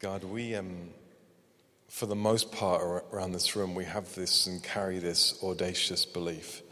God, 0.00 0.24
we, 0.24 0.54
um, 0.54 0.88
for 1.88 2.06
the 2.06 2.16
most 2.16 2.52
part 2.52 3.04
around 3.12 3.32
this 3.32 3.54
room, 3.54 3.74
we 3.74 3.84
have 3.84 4.14
this 4.14 4.46
and 4.46 4.62
carry 4.62 4.98
this 4.98 5.38
audacious 5.44 6.06
belief 6.06 6.62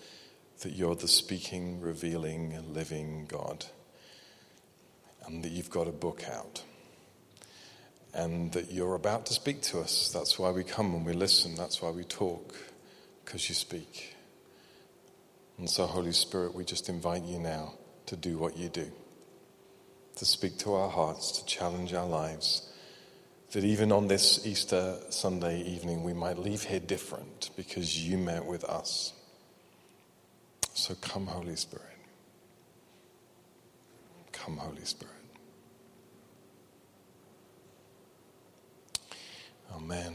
that 0.63 0.73
you're 0.73 0.95
the 0.95 1.09
speaking, 1.09 1.79
revealing, 1.83 2.59
living 2.73 3.27
God, 3.29 3.67
and 5.27 5.45
that 5.45 5.51
you've 5.51 5.69
got 5.69 5.87
a 5.87 5.93
book 5.93 6.23
out, 6.33 6.63
and 8.15 8.51
that 8.53 8.73
you're 8.73 8.95
about 8.95 9.27
to 9.27 9.35
speak 9.35 9.61
to 9.61 9.81
us. 9.81 10.11
That's 10.11 10.39
why 10.39 10.51
we 10.51 10.65
come 10.65 10.95
and 10.95 11.05
we 11.05 11.13
listen, 11.13 11.55
that's 11.55 11.83
why 11.83 11.91
we 11.91 12.05
talk, 12.05 12.55
because 13.27 13.47
you 13.51 13.55
speak. 13.55 14.17
And 15.59 15.69
so, 15.69 15.85
Holy 15.85 16.13
Spirit, 16.13 16.55
we 16.55 16.65
just 16.65 16.89
invite 16.89 17.25
you 17.25 17.39
now 17.39 17.75
to 18.07 18.17
do 18.17 18.39
what 18.39 18.57
you 18.57 18.71
do, 18.71 18.91
to 20.17 20.25
speak 20.25 20.57
to 20.61 20.73
our 20.73 20.89
hearts, 20.89 21.33
to 21.33 21.45
challenge 21.45 21.93
our 21.93 22.09
lives 22.09 22.69
that 23.53 23.65
even 23.65 23.93
on 23.93 24.09
this 24.09 24.47
Easter 24.47 24.97
Sunday 25.09 25.63
evening, 25.63 26.05
we 26.05 26.13
might 26.13 26.39
leave 26.39 26.65
here 26.65 26.81
different 26.81 27.51
because 27.57 27.99
you 27.99 28.19
met 28.19 28.45
with 28.45 28.65
us. 28.65 29.15
So 30.75 30.95
come, 30.97 31.27
Holy 31.27 31.57
Spirit. 31.57 31.85
Come, 34.33 34.59
Holy 34.59 34.85
Spirit. 34.85 35.15
Amen. 39.75 40.15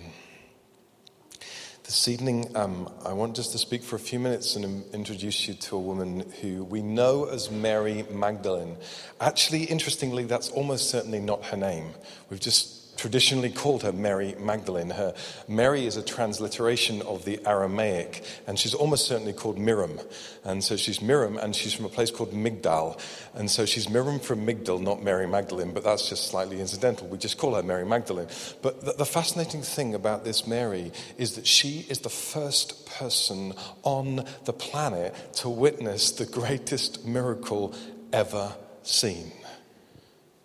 This 1.84 2.07
evening, 2.07 2.55
um, 2.55 2.90
I 3.04 3.13
want 3.13 3.35
just 3.35 3.52
to 3.52 3.57
speak 3.57 3.84
for 3.84 3.95
a 3.95 3.99
few 3.99 4.20
minutes 4.20 4.55
and 4.55 4.84
introduce 4.93 5.48
you 5.48 5.54
to 5.55 5.76
a 5.76 5.79
woman 5.79 6.31
who 6.41 6.63
we 6.63 6.81
know 6.81 7.26
as 7.26 7.52
Mary 7.52 8.05
Magdalene. 8.12 8.77
Actually, 9.20 9.63
interestingly, 9.65 10.23
that's 10.23 10.49
almost 10.49 10.90
certainly 10.90 11.20
not 11.20 11.43
her 11.45 11.57
name. 11.57 11.90
We've 12.29 12.40
just 12.40 12.82
traditionally 13.03 13.49
called 13.49 13.84
her 13.84 13.91
Mary 13.91 14.34
Magdalene. 14.39 14.89
Her 14.89 15.13
Mary 15.49 15.85
is 15.85 15.98
a 15.98 16.02
transliteration 16.02 17.01
of 17.01 17.26
the 17.26 17.37
Aramaic, 17.46 18.23
and 18.48 18.57
she's 18.57 18.73
almost 18.73 19.07
certainly 19.07 19.34
called 19.34 19.59
Miriam. 19.59 19.99
And 20.46 20.63
so 20.63 20.77
she's 20.77 21.01
Miriam, 21.01 21.35
and 21.35 21.54
she's 21.54 21.74
from 21.74 21.84
a 21.84 21.90
place 21.90 22.12
called 22.12 22.31
Migdal. 22.31 22.98
And 23.34 23.51
so 23.51 23.65
she's 23.65 23.90
Miriam 23.90 24.21
from 24.21 24.48
Migdal, 24.48 24.81
not 24.81 25.04
Mary 25.04 25.27
Magdalene, 25.27 25.74
but 25.74 25.84
that's 25.84 26.07
just 26.07 26.29
slightly 26.29 26.62
incidental. 26.62 27.09
We 27.09 27.18
just 27.18 27.37
call 27.37 27.55
her 27.55 27.62
Mary 27.62 27.85
Magdalene. 27.85 28.27
But 28.62 28.85
the, 28.85 28.93
the 28.93 29.05
fascinating 29.05 29.63
thing 29.63 29.96
about 29.96 30.24
this 30.24 30.48
Mary 30.48 30.93
is 31.18 31.35
that 31.35 31.46
she 31.46 31.85
is 31.90 31.99
the 31.99 32.09
first 32.09 32.85
person 32.85 33.51
on 33.84 34.26
the 34.46 34.54
planet 34.54 35.13
to 35.40 35.49
witness 35.49 36.12
the 36.12 36.26
greatest 36.26 37.05
miracle 37.05 37.76
ever 38.13 38.55
seen. 38.84 39.34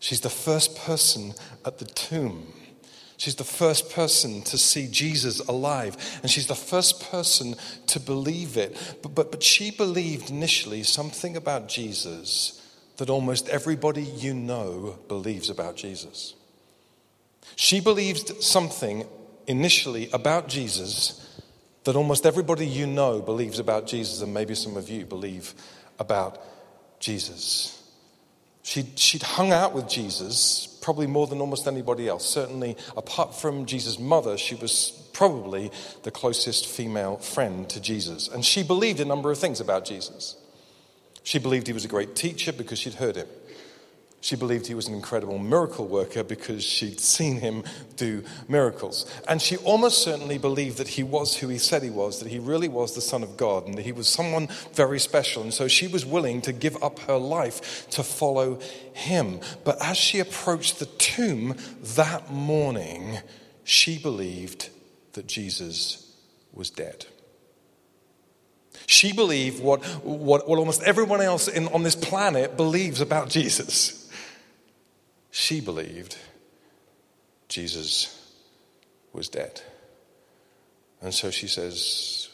She's 0.01 0.21
the 0.21 0.31
first 0.31 0.77
person 0.77 1.35
at 1.65 1.79
the 1.79 1.85
tomb. 1.85 2.53
She's 3.17 3.35
the 3.35 3.45
first 3.45 3.91
person 3.91 4.43
to 4.43 4.57
see 4.57 4.87
Jesus 4.87 5.41
alive, 5.41 5.97
and 6.23 6.31
she's 6.31 6.47
the 6.47 6.55
first 6.55 7.11
person 7.11 7.57
to 7.89 7.99
believe 7.99 8.57
it. 8.57 8.97
But, 9.03 9.15
but, 9.15 9.33
but 9.33 9.43
she 9.43 9.73
believed 9.73 10.31
initially 10.31 10.85
something 10.85 11.37
about 11.37 11.69
Jesus 11.69 12.55
that 12.97 13.11
almost 13.11 13.49
everybody 13.49 14.03
you 14.03 14.35
know 14.35 14.99
believes 15.09 15.51
about 15.51 15.75
Jesus. 15.77 16.35
She 17.57 17.81
believed 17.81 18.41
something 18.43 19.05
initially 19.49 20.09
about 20.13 20.49
Jesus 20.49 21.25
that 21.85 21.97
almost 21.97 22.27
everybody 22.27 22.67
you 22.67 22.87
know 22.87 23.21
believes 23.21 23.59
about 23.59 23.87
Jesus, 23.87 24.21
and 24.21 24.35
maybe 24.35 24.55
some 24.55 24.77
of 24.77 24.89
you 24.89 25.07
believe 25.07 25.55
about 25.99 26.41
Jesus. 27.01 27.78
She'd, 28.69 28.99
she'd 28.99 29.23
hung 29.23 29.51
out 29.51 29.73
with 29.73 29.89
Jesus 29.89 30.67
probably 30.83 31.07
more 31.07 31.27
than 31.27 31.41
almost 31.41 31.67
anybody 31.67 32.07
else. 32.07 32.29
Certainly, 32.29 32.77
apart 32.99 33.35
from 33.35 33.65
Jesus' 33.65 33.99
mother, 33.99 34.37
she 34.37 34.55
was 34.57 34.91
probably 35.15 35.71
the 36.03 36.11
closest 36.11 36.67
female 36.67 37.17
friend 37.17 37.67
to 37.71 37.81
Jesus. 37.81 38.29
And 38.29 38.45
she 38.45 38.63
believed 38.63 39.01
a 39.01 39.07
number 39.07 39.31
of 39.31 39.39
things 39.39 39.61
about 39.61 39.87
Jesus. 39.87 40.37
She 41.23 41.39
believed 41.39 41.67
he 41.67 41.73
was 41.73 41.87
a 41.87 41.89
great 41.89 42.15
teacher 42.15 42.53
because 42.53 42.79
she'd 42.79 42.93
heard 42.93 43.17
him. 43.17 43.27
She 44.21 44.35
believed 44.35 44.67
he 44.67 44.75
was 44.75 44.89
an 44.89 44.95
incredible 44.95 45.39
miracle 45.39 45.87
worker 45.87 46.25
because 46.25 46.65
she'd 46.65 46.99
seen 46.99 47.37
him 47.37 47.63
do 47.97 48.25
miracles. 48.49 49.07
And 49.29 49.41
she 49.41 49.57
almost 49.59 50.03
certainly 50.03 50.39
believed 50.39 50.79
that 50.79 50.89
he 50.89 51.05
was 51.05 51.37
who 51.37 51.47
he 51.49 51.59
said 51.59 51.85
he 51.85 51.91
was, 51.91 52.19
that 52.19 52.29
he 52.29 52.41
really 52.41 52.67
was 52.67 52.95
the 52.95 53.01
Son 53.01 53.23
of 53.23 53.37
God, 53.37 53.67
and 53.67 53.79
that 53.79 53.85
he 53.85 53.93
was 53.93 54.09
someone 54.09 54.49
very 54.73 54.99
special. 54.99 55.43
And 55.43 55.55
so 55.55 55.69
she 55.69 55.87
was 55.87 56.05
willing 56.05 56.41
to 56.43 56.53
give 56.53 56.83
up 56.83 56.99
her 57.01 57.17
life 57.17 57.89
to 57.91 58.03
follow 58.03 58.59
him. 58.93 59.39
But 59.63 59.81
as 59.81 59.97
she 59.97 60.19
approached 60.19 60.81
the 60.81 60.87
tomb 60.87 61.55
that 61.95 62.33
morning, 62.33 63.19
she 63.63 63.99
believed 63.99 64.71
that 65.13 65.29
Jesus 65.29 66.13
was 66.53 66.71
dead. 66.71 67.07
She 68.87 69.13
believed 69.13 69.63
what, 69.63 69.85
what, 70.03 70.49
what 70.49 70.59
almost 70.59 70.83
everyone 70.83 71.21
else 71.21 71.47
in, 71.47 71.69
on 71.69 71.85
this 71.85 71.95
planet 71.95 72.57
believes 72.57 73.01
about 73.01 73.29
Jesus 73.29 73.98
she 75.31 75.61
believed 75.61 76.17
Jesus 77.49 78.33
was 79.13 79.29
dead. 79.29 79.61
And 81.01 81.15
so 81.15 81.31
she 81.31 81.47
says, 81.47 82.29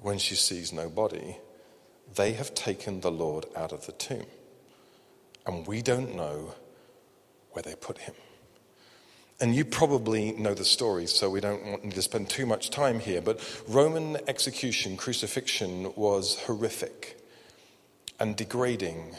when 0.00 0.18
she 0.18 0.34
sees 0.34 0.72
no 0.72 0.88
body, 0.88 1.36
they 2.14 2.32
have 2.32 2.54
taken 2.54 3.00
the 3.00 3.10
Lord 3.10 3.46
out 3.56 3.72
of 3.72 3.86
the 3.86 3.92
tomb. 3.92 4.26
And 5.46 5.66
we 5.66 5.82
don't 5.82 6.16
know 6.16 6.54
where 7.52 7.62
they 7.62 7.74
put 7.74 7.98
him. 7.98 8.14
And 9.40 9.54
you 9.54 9.64
probably 9.64 10.32
know 10.32 10.52
the 10.52 10.66
story, 10.66 11.06
so 11.06 11.30
we 11.30 11.40
don't 11.40 11.64
want 11.64 11.92
to 11.92 12.02
spend 12.02 12.28
too 12.28 12.44
much 12.44 12.68
time 12.68 13.00
here. 13.00 13.22
But 13.22 13.40
Roman 13.66 14.18
execution, 14.28 14.98
crucifixion, 14.98 15.94
was 15.96 16.38
horrific 16.40 17.18
and 18.18 18.36
degrading 18.36 19.14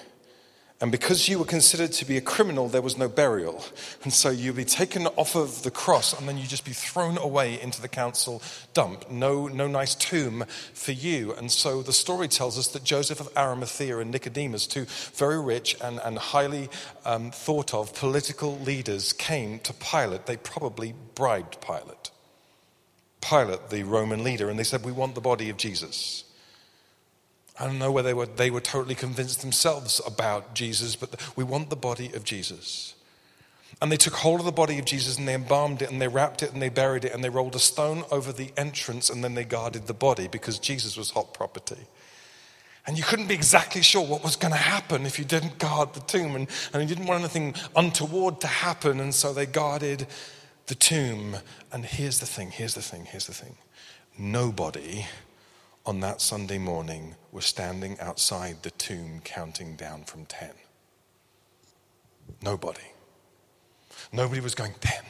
and 0.81 0.91
because 0.91 1.29
you 1.29 1.37
were 1.37 1.45
considered 1.45 1.91
to 1.93 2.05
be 2.05 2.17
a 2.17 2.21
criminal, 2.21 2.67
there 2.67 2.81
was 2.81 2.97
no 2.97 3.07
burial. 3.07 3.63
And 4.03 4.11
so 4.11 4.31
you'd 4.31 4.55
be 4.55 4.65
taken 4.65 5.05
off 5.05 5.35
of 5.35 5.61
the 5.61 5.69
cross 5.69 6.17
and 6.17 6.27
then 6.27 6.39
you'd 6.39 6.49
just 6.49 6.65
be 6.65 6.71
thrown 6.71 7.19
away 7.19 7.61
into 7.61 7.79
the 7.79 7.87
council 7.87 8.41
dump. 8.73 9.09
No, 9.11 9.47
no 9.47 9.67
nice 9.67 9.93
tomb 9.93 10.43
for 10.73 10.91
you. 10.91 11.33
And 11.33 11.51
so 11.51 11.83
the 11.83 11.93
story 11.93 12.27
tells 12.27 12.57
us 12.57 12.69
that 12.69 12.83
Joseph 12.83 13.19
of 13.19 13.29
Arimathea 13.37 13.99
and 13.99 14.09
Nicodemus, 14.09 14.65
two 14.65 14.85
very 15.13 15.39
rich 15.39 15.77
and, 15.83 15.99
and 16.03 16.17
highly 16.17 16.67
um, 17.05 17.29
thought 17.29 17.75
of 17.75 17.93
political 17.93 18.57
leaders, 18.57 19.13
came 19.13 19.59
to 19.59 19.73
Pilate. 19.73 20.25
They 20.25 20.37
probably 20.37 20.95
bribed 21.13 21.61
Pilate. 21.61 22.09
Pilate, 23.21 23.69
the 23.69 23.83
Roman 23.83 24.23
leader, 24.23 24.49
and 24.49 24.57
they 24.57 24.63
said, 24.63 24.83
We 24.83 24.91
want 24.91 25.13
the 25.13 25.21
body 25.21 25.51
of 25.51 25.57
Jesus. 25.57 26.23
I 27.61 27.65
don't 27.65 27.77
know 27.77 27.91
whether 27.91 28.09
they 28.09 28.15
were, 28.15 28.25
they 28.25 28.49
were 28.49 28.59
totally 28.59 28.95
convinced 28.95 29.41
themselves 29.41 30.01
about 30.03 30.55
Jesus, 30.55 30.95
but 30.95 31.15
we 31.35 31.43
want 31.43 31.69
the 31.69 31.75
body 31.75 32.11
of 32.11 32.23
Jesus. 32.23 32.95
And 33.79 33.91
they 33.91 33.97
took 33.97 34.15
hold 34.15 34.39
of 34.39 34.47
the 34.47 34.51
body 34.51 34.79
of 34.79 34.85
Jesus 34.85 35.19
and 35.19 35.27
they 35.27 35.35
embalmed 35.35 35.83
it 35.83 35.91
and 35.91 36.01
they 36.01 36.07
wrapped 36.07 36.41
it 36.41 36.53
and 36.53 36.59
they 36.59 36.69
buried 36.69 37.05
it 37.05 37.13
and 37.13 37.23
they 37.23 37.29
rolled 37.29 37.53
a 37.53 37.59
stone 37.59 38.03
over 38.09 38.33
the 38.33 38.51
entrance 38.57 39.11
and 39.11 39.23
then 39.23 39.35
they 39.35 39.43
guarded 39.43 39.85
the 39.85 39.93
body 39.93 40.27
because 40.27 40.57
Jesus 40.57 40.97
was 40.97 41.11
hot 41.11 41.35
property. 41.35 41.85
And 42.87 42.97
you 42.97 43.03
couldn't 43.03 43.27
be 43.27 43.35
exactly 43.35 43.83
sure 43.83 44.03
what 44.03 44.23
was 44.23 44.35
going 44.35 44.53
to 44.53 44.59
happen 44.59 45.05
if 45.05 45.19
you 45.19 45.25
didn't 45.25 45.59
guard 45.59 45.93
the 45.93 45.99
tomb. 45.99 46.35
And, 46.35 46.47
and 46.73 46.81
you 46.81 46.87
didn't 46.87 47.05
want 47.05 47.19
anything 47.19 47.53
untoward 47.75 48.41
to 48.41 48.47
happen. 48.47 48.99
And 48.99 49.13
so 49.13 49.33
they 49.33 49.45
guarded 49.45 50.07
the 50.65 50.73
tomb. 50.73 51.37
And 51.71 51.85
here's 51.85 52.19
the 52.19 52.25
thing 52.25 52.49
here's 52.49 52.73
the 52.73 52.81
thing, 52.81 53.05
here's 53.05 53.27
the 53.27 53.33
thing. 53.33 53.55
Nobody 54.17 55.05
on 55.85 55.99
that 56.01 56.21
Sunday 56.21 56.57
morning 56.57 57.15
we 57.31 57.37
were 57.37 57.41
standing 57.41 57.99
outside 57.99 58.63
the 58.63 58.71
tomb 58.71 59.21
counting 59.23 59.75
down 59.75 60.03
from 60.03 60.25
10. 60.25 60.49
Nobody. 62.41 62.81
Nobody 64.11 64.41
was 64.41 64.55
going 64.55 64.73
10, 64.79 65.03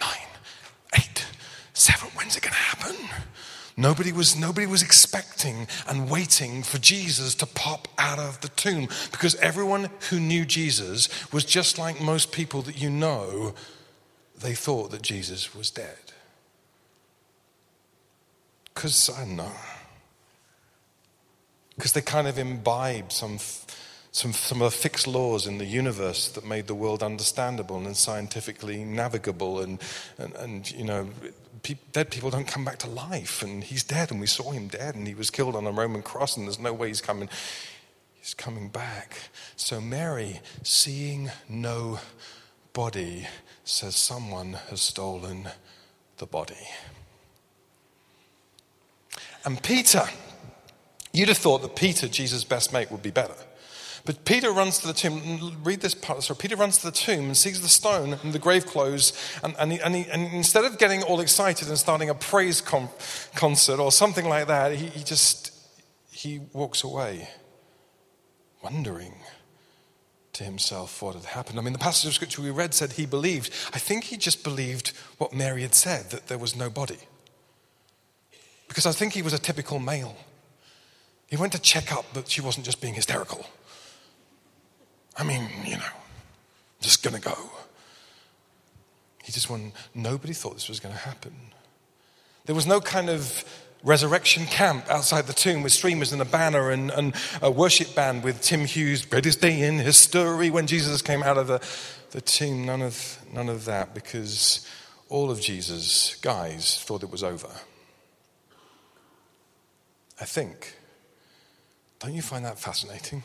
9, 0.00 0.10
8, 0.96 1.26
7. 1.72 2.10
When's 2.14 2.36
it 2.36 2.42
going 2.42 2.52
to 2.52 2.58
happen? 2.58 2.96
Nobody 3.76 4.12
was, 4.12 4.36
nobody 4.36 4.66
was 4.66 4.82
expecting 4.82 5.66
and 5.88 6.10
waiting 6.10 6.62
for 6.62 6.78
Jesus 6.78 7.34
to 7.36 7.46
pop 7.46 7.88
out 7.96 8.18
of 8.18 8.40
the 8.40 8.48
tomb 8.48 8.88
because 9.10 9.36
everyone 9.36 9.88
who 10.10 10.20
knew 10.20 10.44
Jesus 10.44 11.08
was 11.32 11.44
just 11.44 11.78
like 11.78 12.00
most 12.00 12.32
people 12.32 12.62
that 12.62 12.80
you 12.80 12.90
know, 12.90 13.54
they 14.38 14.54
thought 14.54 14.90
that 14.90 15.02
Jesus 15.02 15.54
was 15.54 15.70
dead. 15.70 16.12
Because 18.74 19.08
I 19.08 19.24
know 19.24 19.52
because 21.80 21.92
they 21.92 22.02
kind 22.02 22.28
of 22.28 22.38
imbibed 22.38 23.10
some, 23.10 23.38
some, 24.12 24.34
some 24.34 24.60
of 24.60 24.70
the 24.70 24.76
fixed 24.76 25.06
laws 25.06 25.46
in 25.46 25.56
the 25.56 25.64
universe 25.64 26.28
that 26.28 26.44
made 26.44 26.66
the 26.66 26.74
world 26.74 27.02
understandable 27.02 27.78
and 27.78 27.96
scientifically 27.96 28.84
navigable. 28.84 29.60
And, 29.60 29.80
and, 30.18 30.34
and 30.34 30.70
you 30.70 30.84
know, 30.84 31.08
pe- 31.62 31.78
dead 31.92 32.10
people 32.10 32.28
don't 32.28 32.46
come 32.46 32.66
back 32.66 32.76
to 32.80 32.86
life. 32.86 33.42
And 33.42 33.64
he's 33.64 33.82
dead, 33.82 34.10
and 34.10 34.20
we 34.20 34.26
saw 34.26 34.50
him 34.50 34.68
dead, 34.68 34.94
and 34.94 35.08
he 35.08 35.14
was 35.14 35.30
killed 35.30 35.56
on 35.56 35.66
a 35.66 35.72
Roman 35.72 36.02
cross, 36.02 36.36
and 36.36 36.46
there's 36.46 36.58
no 36.58 36.74
way 36.74 36.88
he's 36.88 37.00
coming. 37.00 37.30
He's 38.20 38.34
coming 38.34 38.68
back. 38.68 39.16
So 39.56 39.80
Mary, 39.80 40.40
seeing 40.62 41.30
no 41.48 41.98
body, 42.74 43.26
says, 43.64 43.96
Someone 43.96 44.52
has 44.68 44.82
stolen 44.82 45.48
the 46.18 46.26
body. 46.26 46.68
And 49.46 49.62
Peter, 49.62 50.04
you'd 51.12 51.28
have 51.28 51.38
thought 51.38 51.62
that 51.62 51.76
Peter, 51.76 52.08
Jesus' 52.08 52.44
best 52.44 52.72
mate, 52.72 52.90
would 52.90 53.02
be 53.02 53.10
better. 53.10 53.34
But 54.04 54.24
Peter 54.24 54.50
runs 54.50 54.78
to 54.78 54.86
the 54.86 54.94
tomb. 54.94 55.58
Read 55.62 55.80
this 55.80 55.94
part. 55.94 56.22
So 56.22 56.34
Peter 56.34 56.56
runs 56.56 56.78
to 56.78 56.86
the 56.86 56.92
tomb 56.92 57.26
and 57.26 57.36
sees 57.36 57.60
the 57.60 57.68
stone 57.68 58.18
and 58.22 58.32
the 58.32 58.38
grave 58.38 58.66
clothes. 58.66 59.12
And, 59.42 59.54
and, 59.58 59.72
he, 59.72 59.80
and, 59.80 59.94
he, 59.94 60.06
and 60.10 60.32
instead 60.32 60.64
of 60.64 60.78
getting 60.78 61.02
all 61.02 61.20
excited 61.20 61.68
and 61.68 61.78
starting 61.78 62.08
a 62.08 62.14
praise 62.14 62.60
con- 62.60 62.88
concert 63.34 63.78
or 63.78 63.92
something 63.92 64.26
like 64.26 64.46
that, 64.46 64.72
he, 64.74 64.86
he 64.86 65.04
just 65.04 65.52
he 66.10 66.40
walks 66.52 66.82
away, 66.82 67.28
wondering 68.62 69.14
to 70.34 70.44
himself 70.44 71.02
what 71.02 71.14
had 71.14 71.24
happened. 71.24 71.58
I 71.58 71.62
mean, 71.62 71.72
the 71.72 71.78
passage 71.78 72.08
of 72.08 72.14
scripture 72.14 72.42
we 72.42 72.50
read 72.50 72.74
said 72.74 72.92
he 72.92 73.06
believed. 73.06 73.52
I 73.72 73.78
think 73.78 74.04
he 74.04 74.16
just 74.16 74.44
believed 74.44 74.92
what 75.18 75.32
Mary 75.32 75.62
had 75.62 75.74
said 75.74 76.10
that 76.10 76.28
there 76.28 76.38
was 76.38 76.56
no 76.56 76.70
body. 76.70 76.98
Because 78.68 78.86
I 78.86 78.92
think 78.92 79.14
he 79.14 79.22
was 79.22 79.32
a 79.32 79.38
typical 79.38 79.78
male. 79.78 80.16
He 81.30 81.36
went 81.36 81.52
to 81.52 81.60
check 81.60 81.92
up 81.92 82.12
that 82.12 82.28
she 82.28 82.40
wasn't 82.40 82.66
just 82.66 82.80
being 82.80 82.94
hysterical. 82.94 83.46
I 85.16 85.22
mean, 85.22 85.48
you 85.64 85.76
know, 85.76 85.92
just 86.80 87.04
gonna 87.04 87.20
go. 87.20 87.36
He 89.22 89.30
just 89.32 89.48
won. 89.48 89.72
Nobody 89.94 90.32
thought 90.32 90.54
this 90.54 90.68
was 90.68 90.80
to 90.80 90.88
happen. 90.88 91.34
There 92.46 92.54
was 92.54 92.66
no 92.66 92.80
kind 92.80 93.08
of 93.08 93.44
resurrection 93.84 94.44
camp 94.46 94.84
outside 94.90 95.26
the 95.26 95.32
tomb 95.32 95.62
with 95.62 95.72
streamers 95.72 96.12
and 96.12 96.20
a 96.20 96.24
banner 96.24 96.70
and, 96.70 96.90
and 96.90 97.14
a 97.40 97.50
worship 97.50 97.94
band 97.94 98.24
with 98.24 98.42
Tim 98.42 98.64
Hughes' 98.64 99.04
greatest 99.04 99.40
day 99.40 99.62
in 99.62 99.78
history 99.78 100.50
when 100.50 100.66
Jesus 100.66 101.00
came 101.00 101.22
out 101.22 101.38
of 101.38 101.46
the, 101.46 101.60
the 102.10 102.20
tomb. 102.20 102.66
None 102.66 102.82
of, 102.82 103.18
none 103.32 103.48
of 103.48 103.66
that 103.66 103.94
because 103.94 104.66
all 105.08 105.30
of 105.30 105.40
Jesus' 105.40 106.16
guys 106.16 106.82
thought 106.82 107.04
it 107.04 107.10
was 107.10 107.22
over. 107.22 107.50
I 110.20 110.24
think. 110.24 110.79
Don't 112.00 112.14
you 112.14 112.22
find 112.22 112.44
that 112.44 112.58
fascinating? 112.58 113.22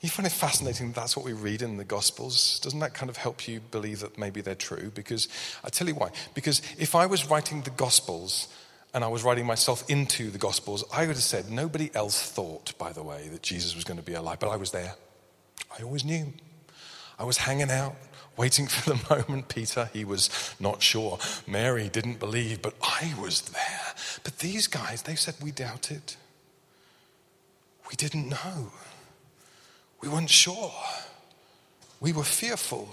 You 0.00 0.08
find 0.08 0.26
it 0.26 0.32
fascinating 0.32 0.88
that 0.88 0.94
that's 0.94 1.16
what 1.16 1.26
we 1.26 1.32
read 1.32 1.60
in 1.60 1.76
the 1.76 1.84
Gospels. 1.84 2.60
Doesn't 2.60 2.78
that 2.80 2.94
kind 2.94 3.10
of 3.10 3.16
help 3.16 3.48
you 3.48 3.60
believe 3.60 4.00
that 4.00 4.16
maybe 4.16 4.40
they're 4.40 4.54
true? 4.54 4.92
Because 4.94 5.28
I 5.64 5.70
tell 5.70 5.88
you 5.88 5.94
why. 5.94 6.10
Because 6.34 6.62
if 6.78 6.94
I 6.94 7.06
was 7.06 7.28
writing 7.28 7.62
the 7.62 7.70
Gospels 7.70 8.46
and 8.94 9.02
I 9.02 9.08
was 9.08 9.24
writing 9.24 9.44
myself 9.44 9.88
into 9.88 10.30
the 10.30 10.38
Gospels, 10.38 10.84
I 10.92 11.06
would 11.06 11.16
have 11.16 11.22
said, 11.22 11.50
nobody 11.50 11.90
else 11.94 12.30
thought, 12.30 12.76
by 12.78 12.92
the 12.92 13.02
way, 13.02 13.28
that 13.28 13.42
Jesus 13.42 13.74
was 13.74 13.84
going 13.84 13.98
to 13.98 14.04
be 14.04 14.14
alive, 14.14 14.38
but 14.38 14.50
I 14.50 14.56
was 14.56 14.70
there. 14.70 14.94
I 15.76 15.82
always 15.82 16.04
knew. 16.04 16.32
I 17.18 17.24
was 17.24 17.38
hanging 17.38 17.70
out, 17.70 17.96
waiting 18.36 18.66
for 18.68 18.90
the 18.90 19.00
moment. 19.10 19.48
Peter, 19.48 19.90
he 19.92 20.04
was 20.04 20.30
not 20.60 20.80
sure. 20.80 21.18
Mary 21.46 21.88
didn't 21.88 22.20
believe, 22.20 22.62
but 22.62 22.74
I 22.80 23.14
was 23.20 23.40
there. 23.40 23.94
But 24.22 24.38
these 24.38 24.68
guys, 24.68 25.02
they 25.02 25.16
said, 25.16 25.34
we 25.42 25.50
doubted. 25.50 26.14
We 27.88 27.96
didn't 27.96 28.28
know. 28.28 28.72
We 30.00 30.08
weren't 30.08 30.30
sure. 30.30 30.72
We 32.00 32.12
were 32.12 32.24
fearful. 32.24 32.88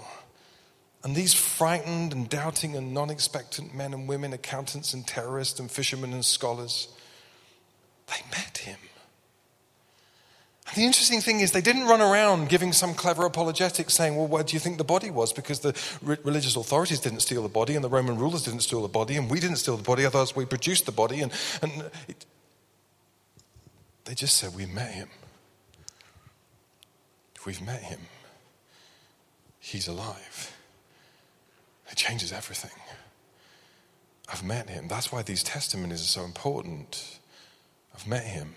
And 1.04 1.14
these 1.14 1.34
frightened 1.34 2.12
and 2.12 2.28
doubting 2.28 2.74
and 2.74 2.92
non 2.92 3.10
expectant 3.10 3.74
men 3.74 3.94
and 3.94 4.08
women, 4.08 4.32
accountants 4.32 4.92
and 4.92 5.06
terrorists 5.06 5.60
and 5.60 5.70
fishermen 5.70 6.12
and 6.12 6.24
scholars, 6.24 6.88
they 8.08 8.22
met 8.30 8.58
him. 8.58 8.78
And 10.68 10.76
the 10.76 10.84
interesting 10.84 11.20
thing 11.20 11.40
is, 11.40 11.52
they 11.52 11.60
didn't 11.60 11.86
run 11.86 12.00
around 12.00 12.48
giving 12.48 12.72
some 12.72 12.92
clever 12.92 13.24
apologetic 13.24 13.88
saying, 13.88 14.16
Well, 14.16 14.26
where 14.26 14.42
do 14.42 14.54
you 14.54 14.58
think 14.58 14.78
the 14.78 14.84
body 14.84 15.10
was? 15.10 15.32
Because 15.32 15.60
the 15.60 15.80
re- 16.02 16.16
religious 16.24 16.56
authorities 16.56 16.98
didn't 16.98 17.20
steal 17.20 17.42
the 17.42 17.48
body, 17.48 17.76
and 17.76 17.84
the 17.84 17.88
Roman 17.88 18.18
rulers 18.18 18.42
didn't 18.42 18.60
steal 18.60 18.82
the 18.82 18.88
body, 18.88 19.16
and 19.16 19.30
we 19.30 19.38
didn't 19.38 19.58
steal 19.58 19.76
the 19.76 19.84
body, 19.84 20.04
otherwise 20.04 20.34
we 20.34 20.44
produced 20.44 20.86
the 20.86 20.92
body. 20.92 21.20
And, 21.20 21.30
and 21.62 21.90
it, 22.08 22.26
they 24.06 24.14
just 24.14 24.38
said, 24.38 24.54
We 24.54 24.66
met 24.66 24.92
him. 24.92 25.08
We've 27.44 27.62
met 27.62 27.82
him. 27.82 28.00
He's 29.60 29.86
alive. 29.86 30.56
It 31.88 31.96
changes 31.96 32.32
everything. 32.32 32.72
I've 34.28 34.42
met 34.42 34.68
him. 34.68 34.88
That's 34.88 35.12
why 35.12 35.22
these 35.22 35.44
testimonies 35.44 36.00
are 36.00 36.20
so 36.20 36.24
important. 36.24 37.20
I've 37.94 38.06
met 38.08 38.24
him. 38.24 38.54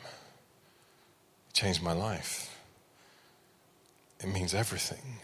It 1.49 1.53
changed 1.53 1.83
my 1.83 1.93
life. 1.93 2.59
It 4.19 4.27
means 4.27 4.55
everything. 4.55 5.19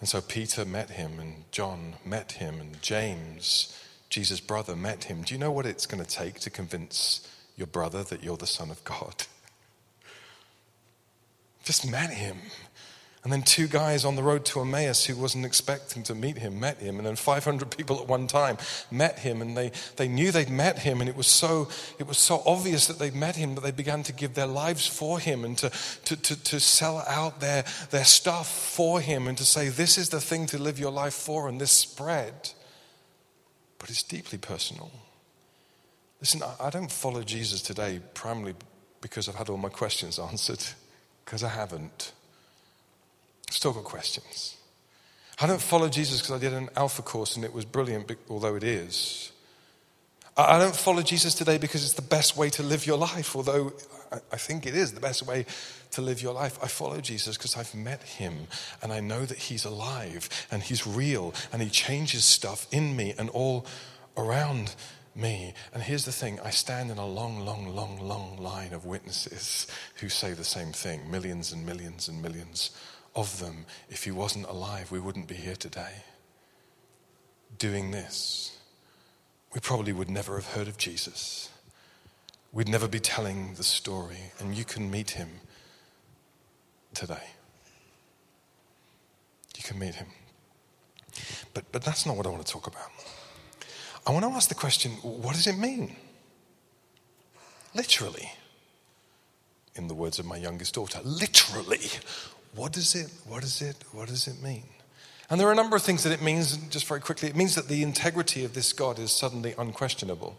And 0.00 0.08
so 0.08 0.22
Peter 0.22 0.64
met 0.64 0.90
him, 0.90 1.18
and 1.18 1.44
John 1.52 1.96
met 2.04 2.32
him, 2.32 2.60
and 2.60 2.80
James, 2.82 3.78
Jesus' 4.08 4.40
brother, 4.40 4.74
met 4.74 5.04
him. 5.04 5.22
Do 5.22 5.34
you 5.34 5.40
know 5.40 5.52
what 5.52 5.66
it's 5.66 5.86
going 5.86 6.02
to 6.02 6.10
take 6.10 6.40
to 6.40 6.50
convince 6.50 7.28
your 7.56 7.66
brother 7.66 8.02
that 8.04 8.22
you're 8.22 8.36
the 8.36 8.46
Son 8.46 8.70
of 8.70 8.82
God? 8.84 9.26
Just 11.64 11.90
met 11.90 12.10
him. 12.10 12.38
And 13.26 13.32
then 13.32 13.42
two 13.42 13.66
guys 13.66 14.04
on 14.04 14.14
the 14.14 14.22
road 14.22 14.44
to 14.44 14.60
Emmaus 14.60 15.04
who 15.04 15.16
wasn't 15.16 15.46
expecting 15.46 16.04
to 16.04 16.14
meet 16.14 16.38
him 16.38 16.60
met 16.60 16.78
him. 16.78 16.98
And 16.98 17.04
then 17.04 17.16
500 17.16 17.68
people 17.76 17.98
at 17.98 18.06
one 18.06 18.28
time 18.28 18.56
met 18.88 19.18
him. 19.18 19.42
And 19.42 19.56
they, 19.56 19.72
they 19.96 20.06
knew 20.06 20.30
they'd 20.30 20.48
met 20.48 20.78
him. 20.78 21.00
And 21.00 21.10
it 21.10 21.16
was, 21.16 21.26
so, 21.26 21.68
it 21.98 22.06
was 22.06 22.18
so 22.18 22.40
obvious 22.46 22.86
that 22.86 23.00
they'd 23.00 23.16
met 23.16 23.34
him 23.34 23.56
that 23.56 23.62
they 23.62 23.72
began 23.72 24.04
to 24.04 24.12
give 24.12 24.34
their 24.34 24.46
lives 24.46 24.86
for 24.86 25.18
him 25.18 25.44
and 25.44 25.58
to, 25.58 25.70
to, 26.04 26.16
to, 26.16 26.44
to 26.44 26.60
sell 26.60 26.98
out 27.08 27.40
their, 27.40 27.64
their 27.90 28.04
stuff 28.04 28.48
for 28.48 29.00
him 29.00 29.26
and 29.26 29.36
to 29.38 29.44
say, 29.44 29.70
this 29.70 29.98
is 29.98 30.10
the 30.10 30.20
thing 30.20 30.46
to 30.46 30.58
live 30.58 30.78
your 30.78 30.92
life 30.92 31.14
for. 31.14 31.48
And 31.48 31.60
this 31.60 31.72
spread. 31.72 32.50
But 33.80 33.90
it's 33.90 34.04
deeply 34.04 34.38
personal. 34.38 34.92
Listen, 36.20 36.42
I, 36.60 36.70
don't 36.70 36.90
follow 36.90 37.22
Jesus 37.22 37.60
today 37.62 38.00
primarily 38.14 38.54
because 39.00 39.28
I've 39.28 39.34
had 39.34 39.48
all 39.48 39.58
my 39.58 39.68
questions 39.68 40.18
answered, 40.30 40.64
because 41.24 41.42
I 41.42 41.48
haven't. 41.48 42.12
Still 43.50 43.72
got 43.72 43.84
questions. 43.84 44.56
I 45.40 45.46
don't 45.46 45.60
follow 45.60 45.88
Jesus 45.88 46.20
because 46.20 46.34
I 46.34 46.38
did 46.38 46.52
an 46.52 46.70
alpha 46.76 47.02
course 47.02 47.36
and 47.36 47.44
it 47.44 47.52
was 47.52 47.64
brilliant, 47.64 48.10
although 48.28 48.56
it 48.56 48.64
is. 48.64 49.32
I 50.36 50.58
don't 50.58 50.76
follow 50.76 51.02
Jesus 51.02 51.34
today 51.34 51.56
because 51.56 51.82
it's 51.82 51.94
the 51.94 52.02
best 52.02 52.36
way 52.36 52.50
to 52.50 52.62
live 52.62 52.86
your 52.86 52.98
life, 52.98 53.34
although 53.36 53.72
I 54.32 54.36
think 54.36 54.66
it 54.66 54.74
is 54.74 54.92
the 54.92 55.00
best 55.00 55.26
way 55.26 55.46
to 55.92 56.02
live 56.02 56.20
your 56.20 56.34
life. 56.34 56.58
I 56.62 56.68
follow 56.68 57.00
Jesus 57.00 57.36
because 57.36 57.56
I've 57.56 57.74
met 57.74 58.02
him 58.02 58.46
and 58.82 58.92
I 58.92 59.00
know 59.00 59.24
that 59.24 59.38
he's 59.38 59.64
alive 59.64 60.28
and 60.50 60.62
he's 60.62 60.86
real 60.86 61.34
and 61.52 61.62
he 61.62 61.70
changes 61.70 62.24
stuff 62.24 62.66
in 62.70 62.96
me 62.96 63.14
and 63.18 63.30
all 63.30 63.66
around 64.16 64.74
me. 65.16 65.54
And 65.72 65.82
here's 65.82 66.04
the 66.04 66.12
thing 66.12 66.38
I 66.40 66.50
stand 66.50 66.90
in 66.90 66.98
a 66.98 67.06
long, 67.06 67.40
long, 67.40 67.74
long, 67.74 68.00
long 68.00 68.36
line 68.38 68.72
of 68.72 68.84
witnesses 68.84 69.66
who 69.96 70.08
say 70.08 70.32
the 70.32 70.44
same 70.44 70.72
thing 70.72 71.10
millions 71.10 71.52
and 71.52 71.64
millions 71.64 72.08
and 72.08 72.20
millions 72.22 72.70
of 73.14 73.40
them, 73.40 73.64
if 73.88 74.04
he 74.04 74.10
wasn't 74.10 74.46
alive, 74.46 74.92
we 74.92 75.00
wouldn't 75.00 75.26
be 75.26 75.34
here 75.34 75.56
today 75.56 76.04
doing 77.58 77.90
this. 77.90 78.58
We 79.54 79.60
probably 79.60 79.92
would 79.92 80.10
never 80.10 80.36
have 80.36 80.52
heard 80.52 80.68
of 80.68 80.76
Jesus. 80.76 81.48
We'd 82.52 82.68
never 82.68 82.88
be 82.88 83.00
telling 83.00 83.54
the 83.54 83.64
story, 83.64 84.32
and 84.38 84.54
you 84.54 84.64
can 84.64 84.90
meet 84.90 85.10
him 85.10 85.28
today. 86.94 87.28
You 89.56 89.62
can 89.62 89.78
meet 89.78 89.94
him. 89.94 90.08
But, 91.54 91.64
but 91.72 91.82
that's 91.82 92.04
not 92.04 92.16
what 92.16 92.26
I 92.26 92.30
want 92.30 92.44
to 92.44 92.52
talk 92.52 92.66
about. 92.66 92.90
I 94.06 94.12
want 94.12 94.24
to 94.24 94.30
ask 94.30 94.48
the 94.48 94.54
question 94.54 94.92
what 95.02 95.34
does 95.34 95.46
it 95.46 95.58
mean? 95.58 95.96
Literally, 97.74 98.30
in 99.74 99.88
the 99.88 99.94
words 99.94 100.18
of 100.18 100.24
my 100.24 100.36
youngest 100.36 100.74
daughter, 100.74 101.00
literally, 101.04 101.90
what 102.54 102.72
does 102.72 102.94
it, 102.94 103.10
what 103.26 103.42
does 103.42 103.60
it, 103.60 103.76
what 103.92 104.08
does 104.08 104.26
it 104.26 104.42
mean? 104.42 104.64
And 105.28 105.40
there 105.40 105.48
are 105.48 105.52
a 105.52 105.56
number 105.56 105.76
of 105.76 105.82
things 105.82 106.04
that 106.04 106.12
it 106.12 106.22
means, 106.22 106.56
just 106.68 106.86
very 106.86 107.00
quickly. 107.00 107.28
It 107.28 107.36
means 107.36 107.56
that 107.56 107.68
the 107.68 107.82
integrity 107.82 108.44
of 108.44 108.54
this 108.54 108.72
God 108.72 108.98
is 108.98 109.10
suddenly 109.10 109.54
unquestionable. 109.58 110.36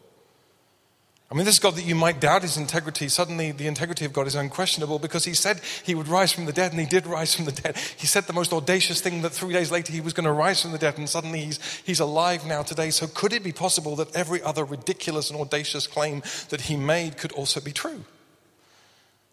I 1.29 1.36
mean, 1.36 1.43
this 1.43 1.60
God 1.60 1.75
that 1.75 1.84
you 1.84 1.93
might 1.93 2.22
doubt 2.22 2.43
his 2.43 2.55
integrity, 2.55 3.10
suddenly 3.10 3.51
the 3.51 3.67
integrity 3.67 4.05
of 4.05 4.13
God 4.13 4.27
is 4.27 4.36
unquestionable 4.36 4.98
because 4.98 5.25
he 5.25 5.34
said 5.34 5.60
he 5.84 5.93
would 5.93 6.07
rise 6.07 6.31
from 6.31 6.46
the 6.46 6.53
dead 6.53 6.72
and 6.72 6.79
he 6.79 6.86
did 6.86 7.05
rise 7.05 7.36
from 7.36 7.43
the 7.43 7.51
dead. 7.51 7.75
He 7.98 8.07
said 8.07 8.24
the 8.24 8.34
most 8.34 8.53
audacious 8.53 9.01
thing 9.01 9.22
that 9.24 9.31
three 9.31 9.51
days 9.51 9.69
later 9.69 9.91
he 9.91 10.00
was 10.00 10.13
going 10.13 10.24
to 10.24 10.31
rise 10.31 10.62
from 10.62 10.72
the 10.72 10.77
dead 10.77 10.98
and 10.98 11.10
suddenly 11.10 11.41
he's, 11.41 11.81
he's 11.86 12.00
alive 12.00 12.46
now 12.46 12.63
today. 12.63 12.91
So 12.91 13.07
could 13.07 13.34
it 13.34 13.43
be 13.43 13.51
possible 13.51 13.98
that 13.98 14.15
every 14.15 14.41
other 14.41 14.63
ridiculous 14.63 15.29
and 15.29 15.38
audacious 15.38 15.86
claim 15.86 16.24
that 16.48 16.62
he 16.62 16.77
made 16.77 17.17
could 17.17 17.34
also 17.34 17.60
be 17.60 17.74
true? 17.74 18.05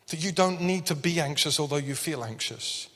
That 0.08 0.22
you 0.22 0.32
don't 0.32 0.60
need 0.60 0.86
to 0.86 0.96
be 0.96 1.20
anxious 1.20 1.60
although 1.60 1.76
you 1.76 1.94
feel 1.94 2.24
anxious. 2.24 2.88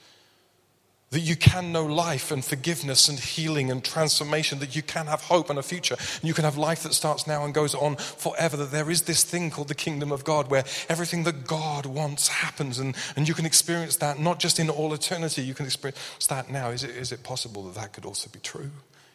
That 1.11 1.21
you 1.21 1.37
can 1.37 1.73
know 1.73 1.87
life 1.87 2.31
and 2.31 2.45
forgiveness 2.45 3.09
and 3.09 3.19
healing 3.19 3.71
and 3.71 3.83
transformation, 3.83 4.59
that 4.59 4.77
you 4.77 4.83
can 4.83 5.07
have 5.07 5.23
hope 5.23 5.49
and 5.49 5.59
a 5.59 5.63
future, 5.63 5.97
and 5.99 6.25
you 6.25 6.35
can 6.35 6.45
have 6.45 6.59
life 6.59 6.83
that 6.83 6.93
starts 6.93 7.27
now 7.27 7.45
and 7.45 7.55
goes 7.55 7.75
on 7.75 7.97
forever, 7.97 8.57
that 8.59 8.71
there 8.71 8.91
is 8.91 9.03
this 9.03 9.25
thing 9.25 9.51
called 9.51 9.69
the 9.69 9.75
kingdom 9.75 10.13
of 10.13 10.25
God 10.25 10.51
where 10.51 10.65
everything 10.89 11.25
that 11.25 11.47
God 11.47 11.87
wants 11.87 12.29
happens, 12.29 12.79
and, 12.79 12.95
and 13.17 13.27
you 13.27 13.35
can 13.35 13.47
experience 13.47 13.97
that 13.97 14.19
not 14.19 14.39
just 14.39 14.59
in 14.59 14.69
all 14.69 14.93
eternity, 14.93 15.43
you 15.43 15.55
can 15.55 15.67
experience 15.67 16.27
that 16.27 16.51
now. 16.51 16.69
Is 16.69 16.85
it, 16.85 16.91
is 16.91 17.11
it 17.11 17.23
possible 17.23 17.65
that 17.65 17.75
that 17.77 17.93
could 17.95 18.05
also 18.05 18.29
be 18.31 18.41
true? 18.41 18.71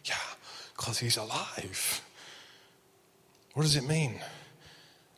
Yeah, 0.05 0.15
because 0.75 0.97
He's 0.97 1.17
alive. 1.17 2.01
What 3.53 3.63
does 3.63 3.75
it 3.75 3.87
mean? 3.87 4.19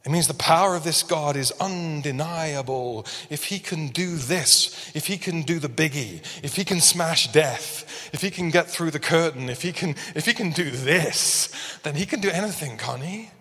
It 0.05 0.11
means 0.11 0.27
the 0.27 0.35
power 0.35 0.75
of 0.75 0.83
this 0.83 1.01
God 1.01 1.35
is 1.35 1.51
undeniable. 1.59 3.07
If 3.31 3.45
he 3.45 3.57
can 3.57 3.87
do 3.87 4.17
this, 4.17 4.91
if 4.93 5.07
he 5.07 5.17
can 5.17 5.41
do 5.41 5.57
the 5.57 5.67
biggie, 5.67 6.21
if 6.43 6.55
he 6.55 6.63
can 6.63 6.79
smash 6.79 7.31
death, 7.31 8.11
if 8.13 8.21
he 8.21 8.29
can 8.29 8.51
get 8.51 8.69
through 8.69 8.91
the 8.91 8.99
curtain, 8.99 9.49
if 9.49 9.63
he 9.63 9.71
can, 9.71 9.95
if 10.13 10.27
he 10.27 10.33
can 10.33 10.51
do 10.51 10.69
this, 10.69 11.49
then 11.81 11.95
he 11.95 12.05
can 12.05 12.21
do 12.21 12.29
anything, 12.29 12.77
can't 12.77 13.01
he? 13.01 13.31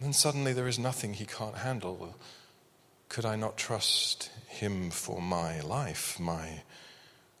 Then 0.00 0.12
suddenly 0.12 0.52
there 0.52 0.68
is 0.68 0.78
nothing 0.78 1.14
he 1.14 1.26
can't 1.26 1.56
handle. 1.56 2.14
Could 3.08 3.24
I 3.24 3.34
not 3.34 3.56
trust 3.56 4.30
him 4.46 4.90
for 4.90 5.20
my 5.20 5.60
life, 5.62 6.20
my 6.20 6.62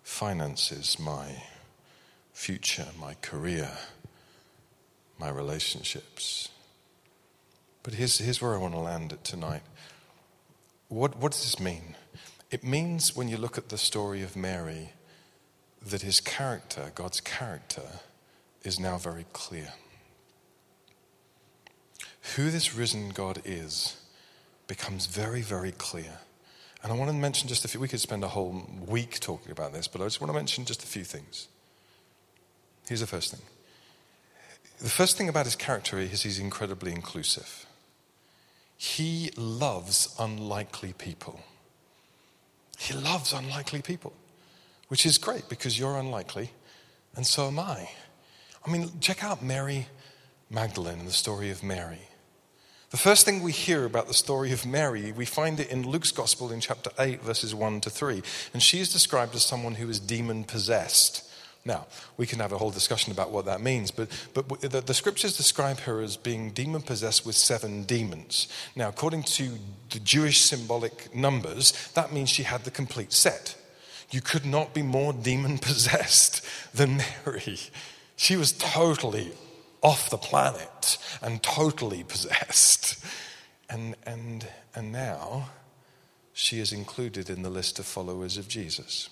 finances, 0.02 0.98
my 0.98 1.44
future, 2.32 2.88
my 2.98 3.14
career, 3.22 3.70
my 5.16 5.28
relationships? 5.28 6.48
But 7.88 7.94
here's, 7.94 8.18
here's 8.18 8.42
where 8.42 8.54
I 8.54 8.58
want 8.58 8.74
to 8.74 8.80
land 8.80 9.14
it 9.14 9.24
tonight. 9.24 9.62
What, 10.88 11.16
what 11.16 11.32
does 11.32 11.40
this 11.40 11.58
mean? 11.58 11.96
It 12.50 12.62
means 12.62 13.16
when 13.16 13.28
you 13.28 13.38
look 13.38 13.56
at 13.56 13.70
the 13.70 13.78
story 13.78 14.22
of 14.22 14.36
Mary 14.36 14.92
that 15.86 16.02
his 16.02 16.20
character, 16.20 16.92
God's 16.94 17.22
character, 17.22 18.00
is 18.62 18.78
now 18.78 18.98
very 18.98 19.24
clear. 19.32 19.72
Who 22.36 22.50
this 22.50 22.74
risen 22.74 23.08
God 23.08 23.40
is 23.46 23.96
becomes 24.66 25.06
very, 25.06 25.40
very 25.40 25.72
clear. 25.72 26.18
And 26.82 26.92
I 26.92 26.94
want 26.94 27.10
to 27.10 27.16
mention 27.16 27.48
just 27.48 27.64
a 27.64 27.68
few, 27.68 27.80
we 27.80 27.88
could 27.88 28.00
spend 28.00 28.22
a 28.22 28.28
whole 28.28 28.68
week 28.86 29.18
talking 29.18 29.50
about 29.50 29.72
this, 29.72 29.88
but 29.88 30.02
I 30.02 30.04
just 30.04 30.20
want 30.20 30.30
to 30.30 30.36
mention 30.38 30.66
just 30.66 30.84
a 30.84 30.86
few 30.86 31.04
things. 31.04 31.48
Here's 32.86 33.00
the 33.00 33.06
first 33.06 33.30
thing. 33.30 33.40
The 34.78 34.90
first 34.90 35.16
thing 35.16 35.30
about 35.30 35.46
his 35.46 35.56
character 35.56 35.98
is 35.98 36.24
he's 36.24 36.38
incredibly 36.38 36.92
inclusive. 36.92 37.64
He 38.78 39.30
loves 39.36 40.14
unlikely 40.18 40.94
people. 40.94 41.40
He 42.78 42.94
loves 42.94 43.34
unlikely 43.34 43.82
people, 43.82 44.14
which 44.86 45.04
is 45.04 45.18
great 45.18 45.48
because 45.48 45.78
you're 45.78 45.98
unlikely 45.98 46.52
and 47.18 47.26
so 47.26 47.48
am 47.48 47.58
I. 47.58 47.90
I 48.64 48.70
mean, 48.70 49.00
check 49.00 49.24
out 49.24 49.42
Mary 49.42 49.88
Magdalene 50.50 51.00
and 51.00 51.08
the 51.08 51.12
story 51.12 51.50
of 51.50 51.64
Mary. 51.64 52.02
The 52.90 52.96
first 52.96 53.24
thing 53.24 53.42
we 53.42 53.50
hear 53.50 53.84
about 53.84 54.06
the 54.06 54.14
story 54.14 54.52
of 54.52 54.64
Mary, 54.64 55.10
we 55.10 55.26
find 55.26 55.58
it 55.58 55.68
in 55.68 55.86
Luke's 55.86 56.12
Gospel 56.12 56.52
in 56.52 56.60
chapter 56.60 56.90
8, 56.96 57.20
verses 57.22 57.54
1 57.54 57.80
to 57.82 57.90
3. 57.90 58.22
And 58.54 58.62
she 58.62 58.78
is 58.78 58.92
described 58.92 59.34
as 59.34 59.42
someone 59.42 59.74
who 59.74 59.88
is 59.90 59.98
demon 59.98 60.44
possessed. 60.44 61.27
Now, 61.64 61.86
we 62.16 62.26
can 62.26 62.38
have 62.38 62.52
a 62.52 62.58
whole 62.58 62.70
discussion 62.70 63.12
about 63.12 63.30
what 63.30 63.44
that 63.44 63.60
means, 63.60 63.90
but, 63.90 64.08
but 64.32 64.48
the, 64.60 64.80
the 64.80 64.94
scriptures 64.94 65.36
describe 65.36 65.80
her 65.80 66.00
as 66.00 66.16
being 66.16 66.50
demon 66.50 66.82
possessed 66.82 67.26
with 67.26 67.34
seven 67.34 67.82
demons. 67.82 68.48
Now, 68.74 68.88
according 68.88 69.24
to 69.24 69.58
the 69.90 69.98
Jewish 69.98 70.40
symbolic 70.40 71.14
numbers, 71.14 71.90
that 71.94 72.12
means 72.12 72.30
she 72.30 72.44
had 72.44 72.64
the 72.64 72.70
complete 72.70 73.12
set. 73.12 73.56
You 74.10 74.22
could 74.22 74.46
not 74.46 74.72
be 74.72 74.82
more 74.82 75.12
demon 75.12 75.58
possessed 75.58 76.42
than 76.72 77.02
Mary. 77.26 77.58
She 78.16 78.36
was 78.36 78.52
totally 78.52 79.32
off 79.82 80.10
the 80.10 80.16
planet 80.16 80.98
and 81.20 81.42
totally 81.42 82.02
possessed. 82.02 83.04
And, 83.68 83.94
and, 84.06 84.48
and 84.74 84.90
now 84.90 85.50
she 86.32 86.60
is 86.60 86.72
included 86.72 87.28
in 87.28 87.42
the 87.42 87.50
list 87.50 87.78
of 87.78 87.84
followers 87.84 88.38
of 88.38 88.48
Jesus. 88.48 89.10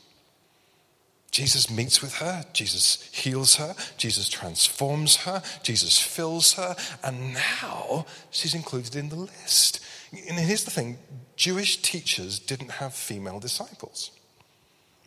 Jesus 1.30 1.68
meets 1.70 2.00
with 2.00 2.14
her, 2.16 2.44
Jesus 2.52 3.10
heals 3.12 3.56
her, 3.56 3.74
Jesus 3.98 4.28
transforms 4.28 5.16
her, 5.16 5.42
Jesus 5.62 6.00
fills 6.00 6.54
her, 6.54 6.76
and 7.02 7.34
now 7.34 8.06
she's 8.30 8.54
included 8.54 8.96
in 8.96 9.08
the 9.08 9.16
list. 9.16 9.84
And 10.12 10.38
here's 10.38 10.64
the 10.64 10.70
thing 10.70 10.98
Jewish 11.36 11.82
teachers 11.82 12.38
didn't 12.38 12.70
have 12.70 12.94
female 12.94 13.40
disciples. 13.40 14.12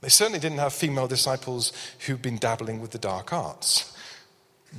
They 0.02 0.10
certainly 0.10 0.40
didn't 0.40 0.60
have 0.60 0.74
female 0.74 1.08
disciples 1.08 1.74
who'd 2.06 2.22
been 2.22 2.38
dabbling 2.38 2.80
with 2.80 2.92
the 2.92 3.00
dark 3.00 3.34
arts. 3.34 3.96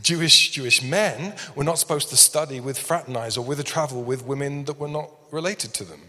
Jewish 0.03 0.51
Jewish 0.51 0.83
men 0.83 1.35
were 1.57 1.65
not 1.65 1.79
supposed 1.79 2.11
to 2.11 2.17
study 2.17 2.61
with 2.61 2.79
fraternize 2.79 3.37
or 3.37 3.45
with 3.45 3.59
a 3.59 3.65
travel 3.65 4.03
with 4.03 4.25
women 4.25 4.65
that 4.67 4.79
were 4.79 4.89
not 4.89 5.11
related 5.33 5.75
to 5.75 5.85
them. 5.85 6.01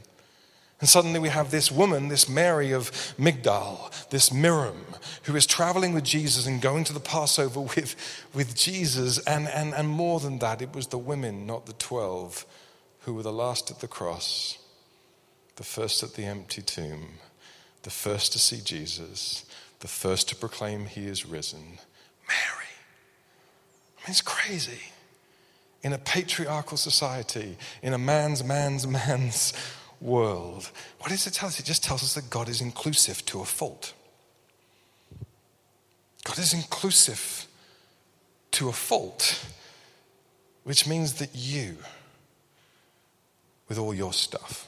And 0.81 0.89
suddenly 0.89 1.19
we 1.19 1.29
have 1.29 1.51
this 1.51 1.71
woman, 1.71 2.07
this 2.07 2.27
Mary 2.27 2.71
of 2.71 2.91
Migdal, 3.17 4.09
this 4.09 4.33
Miriam, 4.33 4.83
who 5.23 5.35
is 5.35 5.45
traveling 5.45 5.93
with 5.93 6.03
Jesus 6.03 6.47
and 6.47 6.59
going 6.59 6.83
to 6.85 6.93
the 6.93 6.99
Passover 6.99 7.59
with, 7.75 7.95
with 8.33 8.55
Jesus. 8.55 9.19
And, 9.19 9.47
and, 9.47 9.75
and 9.75 9.87
more 9.87 10.19
than 10.19 10.39
that, 10.39 10.61
it 10.61 10.73
was 10.73 10.87
the 10.87 10.97
women, 10.97 11.45
not 11.45 11.67
the 11.67 11.73
12, 11.73 12.45
who 13.01 13.13
were 13.13 13.21
the 13.21 13.31
last 13.31 13.69
at 13.69 13.79
the 13.79 13.87
cross, 13.87 14.57
the 15.55 15.63
first 15.63 16.01
at 16.01 16.15
the 16.15 16.25
empty 16.25 16.63
tomb, 16.63 17.09
the 17.83 17.91
first 17.91 18.31
to 18.31 18.39
see 18.39 18.59
Jesus, 18.59 19.45
the 19.81 19.87
first 19.87 20.29
to 20.29 20.35
proclaim 20.35 20.85
he 20.85 21.05
is 21.05 21.27
risen. 21.27 21.77
Mary. 22.27 22.71
I 23.97 24.01
mean, 24.01 24.09
it's 24.09 24.21
crazy. 24.21 24.81
In 25.83 25.93
a 25.93 25.99
patriarchal 25.99 26.77
society, 26.77 27.57
in 27.83 27.93
a 27.93 27.99
man's, 27.99 28.43
man's, 28.43 28.87
man's 29.07 29.53
world. 30.01 30.71
What 30.99 31.09
does 31.09 31.27
it 31.27 31.33
tell 31.33 31.47
us? 31.47 31.59
It 31.59 31.65
just 31.65 31.83
tells 31.83 32.03
us 32.03 32.15
that 32.15 32.29
God 32.29 32.49
is 32.49 32.59
inclusive 32.59 33.25
to 33.27 33.41
a 33.41 33.45
fault. 33.45 33.93
God 36.23 36.39
is 36.39 36.53
inclusive 36.53 37.47
to 38.51 38.69
a 38.69 38.73
fault, 38.73 39.45
which 40.63 40.87
means 40.87 41.13
that 41.15 41.29
you, 41.33 41.77
with 43.67 43.77
all 43.77 43.93
your 43.93 44.13
stuff, 44.13 44.67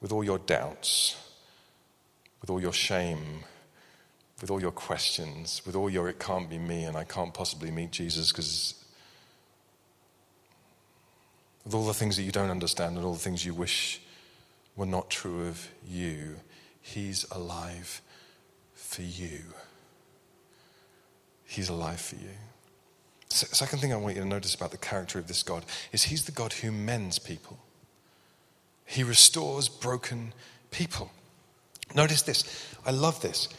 with 0.00 0.12
all 0.12 0.24
your 0.24 0.38
doubts, 0.38 1.16
with 2.40 2.50
all 2.50 2.60
your 2.60 2.72
shame, 2.72 3.44
with 4.40 4.50
all 4.50 4.60
your 4.60 4.72
questions, 4.72 5.62
with 5.66 5.74
all 5.74 5.90
your 5.90 6.08
it 6.08 6.18
can't 6.18 6.48
be 6.48 6.58
me 6.58 6.84
and 6.84 6.96
I 6.96 7.04
can't 7.04 7.34
possibly 7.34 7.70
meet 7.70 7.90
Jesus 7.90 8.32
because 8.32 8.74
with 11.68 11.74
all 11.74 11.84
the 11.84 11.92
things 11.92 12.16
that 12.16 12.22
you 12.22 12.32
don't 12.32 12.48
understand 12.48 12.96
and 12.96 13.04
all 13.04 13.12
the 13.12 13.18
things 13.18 13.44
you 13.44 13.52
wish 13.52 14.00
were 14.74 14.86
not 14.86 15.10
true 15.10 15.46
of 15.46 15.68
you, 15.86 16.36
He's 16.80 17.26
alive 17.30 18.00
for 18.72 19.02
you. 19.02 19.40
He's 21.44 21.68
alive 21.68 22.00
for 22.00 22.14
you. 22.14 22.30
Second 23.28 23.80
thing 23.80 23.92
I 23.92 23.96
want 23.96 24.16
you 24.16 24.22
to 24.22 24.28
notice 24.28 24.54
about 24.54 24.70
the 24.70 24.78
character 24.78 25.18
of 25.18 25.28
this 25.28 25.42
God 25.42 25.66
is 25.92 26.04
He's 26.04 26.24
the 26.24 26.32
God 26.32 26.54
who 26.54 26.72
mends 26.72 27.18
people. 27.18 27.58
He 28.86 29.04
restores 29.04 29.68
broken 29.68 30.32
people. 30.70 31.10
Notice 31.94 32.22
this. 32.22 32.66
I 32.86 32.92
love 32.92 33.20
this. 33.20 33.50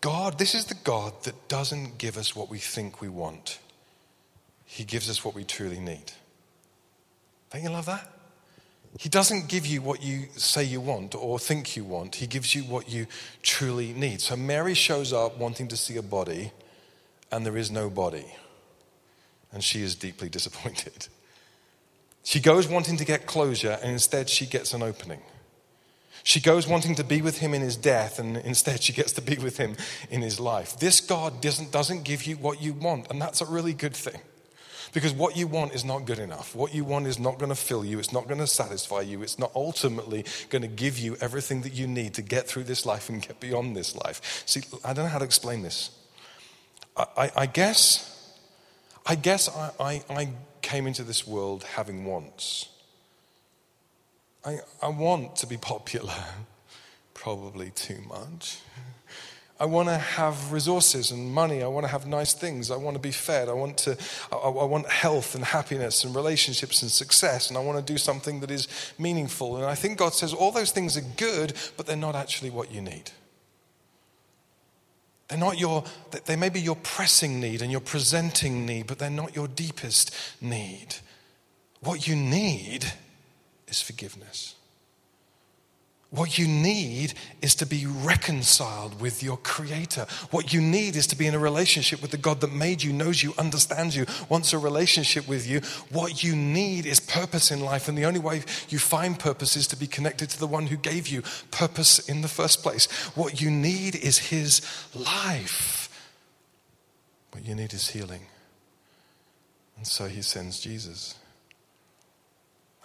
God, 0.00 0.38
this 0.38 0.54
is 0.54 0.64
the 0.64 0.74
God 0.84 1.12
that 1.24 1.48
doesn't 1.48 1.98
give 1.98 2.16
us 2.16 2.34
what 2.34 2.48
we 2.48 2.56
think 2.56 3.02
we 3.02 3.10
want, 3.10 3.58
He 4.64 4.84
gives 4.84 5.10
us 5.10 5.22
what 5.22 5.34
we 5.34 5.44
truly 5.44 5.80
need. 5.80 6.12
Don't 7.50 7.62
you 7.62 7.70
love 7.70 7.86
that? 7.86 8.08
He 8.98 9.08
doesn't 9.08 9.48
give 9.48 9.66
you 9.66 9.82
what 9.82 10.02
you 10.02 10.26
say 10.36 10.64
you 10.64 10.80
want 10.80 11.14
or 11.14 11.38
think 11.38 11.76
you 11.76 11.84
want. 11.84 12.16
He 12.16 12.26
gives 12.26 12.54
you 12.54 12.62
what 12.62 12.88
you 12.88 13.06
truly 13.42 13.92
need. 13.92 14.20
So 14.20 14.36
Mary 14.36 14.74
shows 14.74 15.12
up 15.12 15.38
wanting 15.38 15.68
to 15.68 15.76
see 15.76 15.96
a 15.96 16.02
body, 16.02 16.52
and 17.30 17.44
there 17.44 17.56
is 17.56 17.70
no 17.70 17.90
body. 17.90 18.26
And 19.52 19.62
she 19.62 19.82
is 19.82 19.94
deeply 19.94 20.28
disappointed. 20.30 21.08
She 22.24 22.40
goes 22.40 22.66
wanting 22.66 22.96
to 22.96 23.04
get 23.04 23.26
closure, 23.26 23.78
and 23.82 23.92
instead 23.92 24.28
she 24.28 24.46
gets 24.46 24.74
an 24.74 24.82
opening. 24.82 25.22
She 26.24 26.40
goes 26.40 26.66
wanting 26.66 26.94
to 26.96 27.04
be 27.04 27.22
with 27.22 27.38
him 27.38 27.54
in 27.54 27.62
his 27.62 27.76
death, 27.76 28.18
and 28.18 28.36
instead 28.38 28.82
she 28.82 28.92
gets 28.92 29.12
to 29.12 29.22
be 29.22 29.36
with 29.36 29.56
him 29.56 29.76
in 30.10 30.20
his 30.20 30.38
life. 30.38 30.78
This 30.78 31.00
God 31.00 31.40
doesn't, 31.40 31.72
doesn't 31.72 32.04
give 32.04 32.24
you 32.24 32.36
what 32.36 32.60
you 32.60 32.74
want, 32.74 33.10
and 33.10 33.22
that's 33.22 33.40
a 33.40 33.46
really 33.46 33.72
good 33.72 33.94
thing. 33.94 34.20
Because 34.92 35.12
what 35.12 35.36
you 35.36 35.46
want 35.46 35.74
is 35.74 35.84
not 35.84 36.06
good 36.06 36.18
enough. 36.18 36.54
What 36.54 36.74
you 36.74 36.84
want 36.84 37.06
is 37.06 37.18
not 37.18 37.38
going 37.38 37.50
to 37.50 37.54
fill 37.54 37.84
you. 37.84 37.98
It's 37.98 38.12
not 38.12 38.26
going 38.26 38.40
to 38.40 38.46
satisfy 38.46 39.00
you. 39.00 39.22
It's 39.22 39.38
not 39.38 39.52
ultimately 39.54 40.24
going 40.50 40.62
to 40.62 40.68
give 40.68 40.98
you 40.98 41.16
everything 41.20 41.62
that 41.62 41.72
you 41.72 41.86
need 41.86 42.14
to 42.14 42.22
get 42.22 42.46
through 42.46 42.64
this 42.64 42.86
life 42.86 43.08
and 43.08 43.20
get 43.20 43.40
beyond 43.40 43.76
this 43.76 43.94
life. 43.96 44.42
See, 44.46 44.62
I 44.84 44.92
don't 44.92 45.04
know 45.04 45.10
how 45.10 45.18
to 45.18 45.24
explain 45.24 45.62
this. 45.62 45.90
I, 46.96 47.06
I, 47.16 47.30
I 47.36 47.46
guess, 47.46 48.34
I 49.06 49.14
guess 49.14 49.48
I, 49.48 49.70
I, 49.80 50.02
I 50.10 50.28
came 50.62 50.86
into 50.86 51.02
this 51.02 51.26
world 51.26 51.64
having 51.64 52.04
wants. 52.04 52.68
I, 54.44 54.58
I 54.82 54.88
want 54.88 55.36
to 55.36 55.46
be 55.46 55.56
popular. 55.56 56.14
Probably 57.14 57.70
too 57.70 57.98
much. 58.08 58.58
I 59.60 59.66
want 59.66 59.88
to 59.88 59.98
have 59.98 60.52
resources 60.52 61.10
and 61.10 61.32
money. 61.32 61.62
I 61.64 61.66
want 61.66 61.84
to 61.84 61.90
have 61.90 62.06
nice 62.06 62.32
things. 62.32 62.70
I 62.70 62.76
want 62.76 62.94
to 62.94 63.00
be 63.00 63.10
fed. 63.10 63.48
I 63.48 63.54
want 63.54 63.76
to 63.78 63.96
I, 64.30 64.36
I, 64.36 64.64
want 64.64 64.88
health 64.88 65.34
and 65.34 65.44
happiness 65.44 66.04
and 66.04 66.14
relationships 66.14 66.82
and 66.82 66.90
success 66.90 67.48
and 67.48 67.58
I 67.58 67.60
want 67.60 67.84
to 67.84 67.92
do 67.92 67.98
something 67.98 68.38
that 68.40 68.50
is 68.50 68.68
meaningful. 68.98 69.56
And 69.56 69.64
I 69.66 69.74
think 69.74 69.98
God 69.98 70.14
says 70.14 70.32
all 70.32 70.52
those 70.52 70.70
things 70.70 70.96
are 70.96 71.04
good, 71.16 71.54
but 71.76 71.86
they're 71.86 71.96
not 71.96 72.14
actually 72.14 72.50
what 72.50 72.72
you 72.72 72.80
need. 72.80 73.10
They're 75.26 75.38
not 75.38 75.58
your 75.58 75.82
they 76.26 76.36
may 76.36 76.50
be 76.50 76.60
your 76.60 76.76
pressing 76.76 77.40
need 77.40 77.60
and 77.60 77.72
your 77.72 77.80
presenting 77.80 78.64
need, 78.64 78.86
but 78.86 79.00
they're 79.00 79.10
not 79.10 79.34
your 79.34 79.48
deepest 79.48 80.14
need. 80.40 80.94
What 81.80 82.06
you 82.06 82.14
need 82.14 82.84
is 83.66 83.82
forgiveness. 83.82 84.54
What 86.10 86.38
you 86.38 86.48
need 86.48 87.12
is 87.42 87.54
to 87.56 87.66
be 87.66 87.84
reconciled 87.84 88.98
with 88.98 89.22
your 89.22 89.36
Creator. 89.36 90.06
What 90.30 90.54
you 90.54 90.60
need 90.62 90.96
is 90.96 91.06
to 91.08 91.16
be 91.16 91.26
in 91.26 91.34
a 91.34 91.38
relationship 91.38 92.00
with 92.00 92.12
the 92.12 92.16
God 92.16 92.40
that 92.40 92.50
made 92.50 92.82
you, 92.82 92.94
knows 92.94 93.22
you, 93.22 93.34
understands 93.36 93.94
you, 93.94 94.06
wants 94.30 94.54
a 94.54 94.58
relationship 94.58 95.28
with 95.28 95.46
you. 95.46 95.60
What 95.90 96.24
you 96.24 96.34
need 96.34 96.86
is 96.86 96.98
purpose 96.98 97.50
in 97.50 97.60
life. 97.60 97.88
And 97.88 97.98
the 97.98 98.06
only 98.06 98.20
way 98.20 98.42
you 98.70 98.78
find 98.78 99.18
purpose 99.18 99.54
is 99.54 99.66
to 99.66 99.76
be 99.76 99.86
connected 99.86 100.30
to 100.30 100.38
the 100.38 100.46
one 100.46 100.68
who 100.68 100.78
gave 100.78 101.08
you 101.08 101.22
purpose 101.50 101.98
in 101.98 102.22
the 102.22 102.28
first 102.28 102.62
place. 102.62 102.86
What 103.14 103.42
you 103.42 103.50
need 103.50 103.94
is 103.94 104.16
His 104.16 104.62
life. 104.94 105.90
What 107.32 107.44
you 107.46 107.54
need 107.54 107.74
is 107.74 107.90
healing. 107.90 108.22
And 109.76 109.86
so 109.86 110.06
He 110.06 110.22
sends 110.22 110.58
Jesus. 110.58 111.16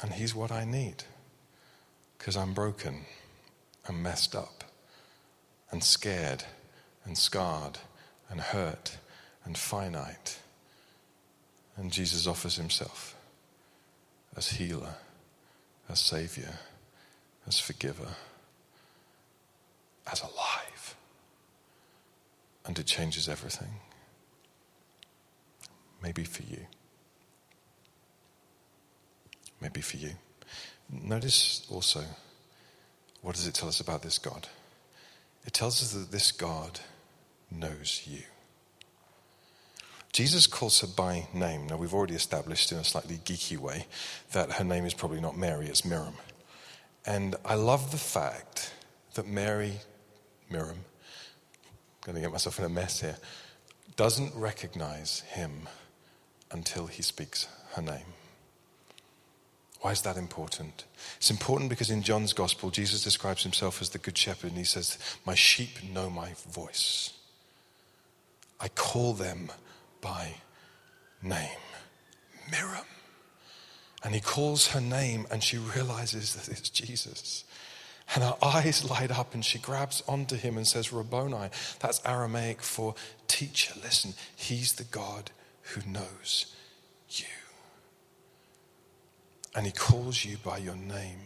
And 0.02 0.12
He's 0.12 0.36
what 0.36 0.52
I 0.52 0.66
need 0.66 1.06
because 2.24 2.38
I'm 2.38 2.54
broken 2.54 3.02
and 3.86 4.02
messed 4.02 4.34
up 4.34 4.64
and 5.72 5.84
scared 5.84 6.46
and 7.04 7.18
scarred 7.18 7.80
and 8.30 8.40
hurt 8.40 8.98
and 9.44 9.58
finite. 9.58 10.40
And 11.76 11.92
Jesus 11.92 12.26
offers 12.26 12.56
himself 12.56 13.14
as 14.38 14.52
healer, 14.52 14.96
as 15.90 16.00
savior, 16.00 16.60
as 17.46 17.60
forgiver, 17.60 18.16
as 20.10 20.22
alive. 20.22 20.96
And 22.66 22.80
it 22.80 22.86
changes 22.86 23.28
everything. 23.28 23.82
Maybe 26.02 26.24
for 26.24 26.44
you. 26.44 26.68
Maybe 29.60 29.82
for 29.82 29.98
you. 29.98 30.12
Notice 30.92 31.66
also, 31.72 32.04
what 33.22 33.36
does 33.36 33.48
it 33.48 33.54
tell 33.54 33.70
us 33.70 33.80
about 33.80 34.02
this 34.02 34.18
God? 34.18 34.48
It 35.46 35.54
tells 35.54 35.82
us 35.82 35.94
that 35.94 36.12
this 36.12 36.32
God 36.32 36.80
knows 37.52 38.04
you. 38.06 38.24
Jesus 40.12 40.46
calls 40.46 40.82
her 40.82 40.88
by 40.88 41.28
name. 41.34 41.68
Now, 41.68 41.78
we've 41.78 41.94
already 41.94 42.14
established 42.14 42.72
in 42.72 42.78
a 42.78 42.84
slightly 42.84 43.18
geeky 43.18 43.58
way 43.58 43.88
that 44.32 44.54
her 44.54 44.64
name 44.64 44.86
is 44.86 44.94
probably 44.94 45.20
not 45.20 45.38
Mary, 45.38 45.66
it's 45.66 45.84
Miriam. 45.84 46.14
And 47.06 47.36
I 47.44 47.56
love 47.56 47.92
the 47.92 47.98
fact 47.98 48.74
that 49.16 49.28
Mary, 49.28 49.74
Miriam, 50.50 50.78
I'm 50.78 52.06
going 52.06 52.16
to 52.16 52.22
get 52.22 52.32
myself 52.32 52.60
in 52.60 52.66
a 52.66 52.70
mess 52.70 53.02
here, 53.02 53.18
doesn't 53.96 54.36
recognize 54.36 55.22
him 55.22 55.68
until 56.52 56.88
he 56.88 57.02
speaks 57.02 57.48
her 57.74 57.82
name. 57.82 58.14
Why 59.84 59.92
is 59.92 60.04
that 60.04 60.16
important? 60.16 60.86
It's 61.18 61.30
important 61.30 61.70
because 61.70 61.90
in 61.90 62.04
John's 62.04 62.32
gospel, 62.32 62.70
Jesus 62.70 63.04
describes 63.04 63.44
himself 63.44 63.82
as 63.82 63.90
the 63.90 63.98
good 63.98 64.18
shepherd 64.18 64.52
and 64.52 64.58
he 64.58 64.64
says, 64.64 64.98
My 65.26 65.36
sheep 65.36 65.84
know 65.84 66.10
my 66.10 66.32
voice. 66.50 67.12
I 68.62 68.70
call 68.70 69.12
them 69.12 69.52
by 70.00 70.36
name, 71.22 71.60
Miriam. 72.50 72.86
And 74.06 74.16
he 74.16 74.22
calls 74.22 74.68
her 74.68 74.80
name 74.80 75.28
and 75.30 75.44
she 75.44 75.58
realizes 75.58 76.34
that 76.36 76.48
it's 76.48 76.70
Jesus. 76.70 77.44
And 78.16 78.24
her 78.24 78.38
eyes 78.42 78.90
light 78.90 79.12
up 79.12 79.34
and 79.34 79.44
she 79.44 79.60
grabs 79.60 80.02
onto 80.08 80.38
him 80.38 80.56
and 80.56 80.66
says, 80.66 80.94
Rabboni. 80.94 81.50
That's 81.82 82.00
Aramaic 82.06 82.62
for 82.62 82.96
teacher. 83.28 83.74
Listen, 83.84 84.14
he's 84.34 84.72
the 84.74 84.86
God 84.86 85.32
who 85.74 85.82
knows 85.92 86.56
you 87.10 87.26
and 89.56 89.66
He 89.66 89.72
calls 89.72 90.24
you 90.24 90.38
by 90.38 90.58
your 90.58 90.76
name. 90.76 91.20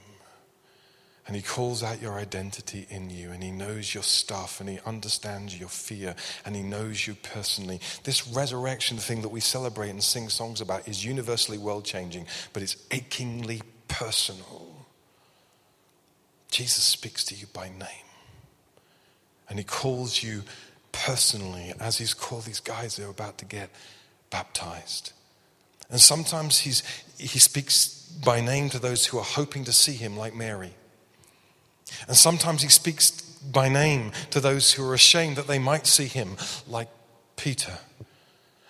And 1.28 1.36
He 1.36 1.42
calls 1.42 1.84
out 1.84 2.02
your 2.02 2.14
identity 2.14 2.88
in 2.90 3.10
you, 3.10 3.32
and 3.32 3.44
He 3.44 3.52
knows 3.52 3.94
your 3.94 4.04
stuff, 4.04 4.62
and 4.62 4.70
He 4.70 4.80
understands 4.86 5.60
your 5.60 5.68
fear, 5.68 6.16
and 6.46 6.56
He 6.56 6.64
knows 6.64 7.06
you 7.06 7.16
personally. 7.16 7.82
This 8.04 8.28
resurrection 8.28 8.98
thing 8.98 9.22
that 9.24 9.30
we 9.30 9.42
celebrate 9.42 9.90
and 9.90 10.02
sing 10.02 10.30
songs 10.30 10.62
about 10.62 10.88
is 10.88 11.04
universally 11.04 11.58
world 11.58 11.84
changing, 11.84 12.28
but 12.54 12.64
it's 12.64 12.78
achingly 12.92 13.62
personal. 13.90 14.86
Jesus 16.50 16.84
speaks 16.84 17.26
to 17.26 17.36
you 17.36 17.48
by 17.54 17.68
name, 17.68 18.08
and 19.50 19.60
He 19.60 19.66
calls 19.66 20.24
you 20.24 20.44
personally, 20.94 21.74
as 21.80 21.98
He's 21.98 22.14
called 22.14 22.44
these 22.44 22.62
guys 22.62 22.96
who 22.96 23.06
are 23.06 23.12
about 23.12 23.38
to 23.40 23.46
get 23.46 23.70
baptized. 24.30 25.12
And 25.90 26.00
sometimes 26.02 26.60
he's, 26.60 26.84
he 27.18 27.40
speaks 27.40 27.97
by 28.24 28.42
name 28.42 28.70
to 28.70 28.80
those 28.80 29.06
who 29.06 29.18
are 29.18 29.24
hoping 29.24 29.64
to 29.66 29.72
see 29.72 29.94
him, 29.94 30.18
like 30.18 30.36
Mary. 30.36 30.74
And 32.08 32.18
sometimes 32.18 32.62
he 32.62 32.70
speaks 32.70 33.12
by 33.52 33.70
name 33.70 34.12
to 34.32 34.40
those 34.40 34.74
who 34.74 34.88
are 34.90 34.94
ashamed 34.94 35.38
that 35.38 35.48
they 35.48 35.60
might 35.60 35.88
see 35.88 36.08
him, 36.08 36.38
like 36.68 36.90
Peter. 37.36 37.78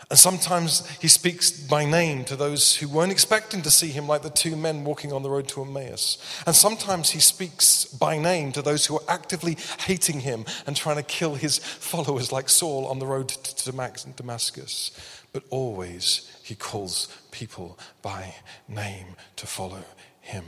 And 0.09 0.17
sometimes 0.17 0.87
he 1.01 1.09
speaks 1.09 1.51
by 1.51 1.83
name 1.83 2.23
to 2.25 2.37
those 2.37 2.77
who 2.77 2.87
weren't 2.87 3.11
expecting 3.11 3.61
to 3.63 3.71
see 3.71 3.89
him, 3.89 4.07
like 4.07 4.21
the 4.21 4.29
two 4.29 4.55
men 4.55 4.85
walking 4.85 5.11
on 5.11 5.21
the 5.21 5.29
road 5.29 5.49
to 5.49 5.63
Emmaus. 5.63 6.17
And 6.45 6.55
sometimes 6.55 7.09
he 7.09 7.19
speaks 7.19 7.83
by 7.83 8.17
name 8.17 8.53
to 8.53 8.61
those 8.61 8.85
who 8.85 8.95
are 8.95 9.03
actively 9.09 9.57
hating 9.79 10.21
him 10.21 10.45
and 10.65 10.77
trying 10.77 10.95
to 10.95 11.03
kill 11.03 11.35
his 11.35 11.57
followers, 11.57 12.31
like 12.31 12.47
Saul 12.47 12.85
on 12.87 12.99
the 12.99 13.05
road 13.05 13.27
to 13.27 13.71
Damascus. 14.15 14.91
But 15.33 15.43
always 15.49 16.31
he 16.47 16.55
calls 16.55 17.09
people 17.31 17.77
by 18.01 18.33
name 18.69 19.17
to 19.35 19.45
follow 19.45 19.83
him. 20.21 20.45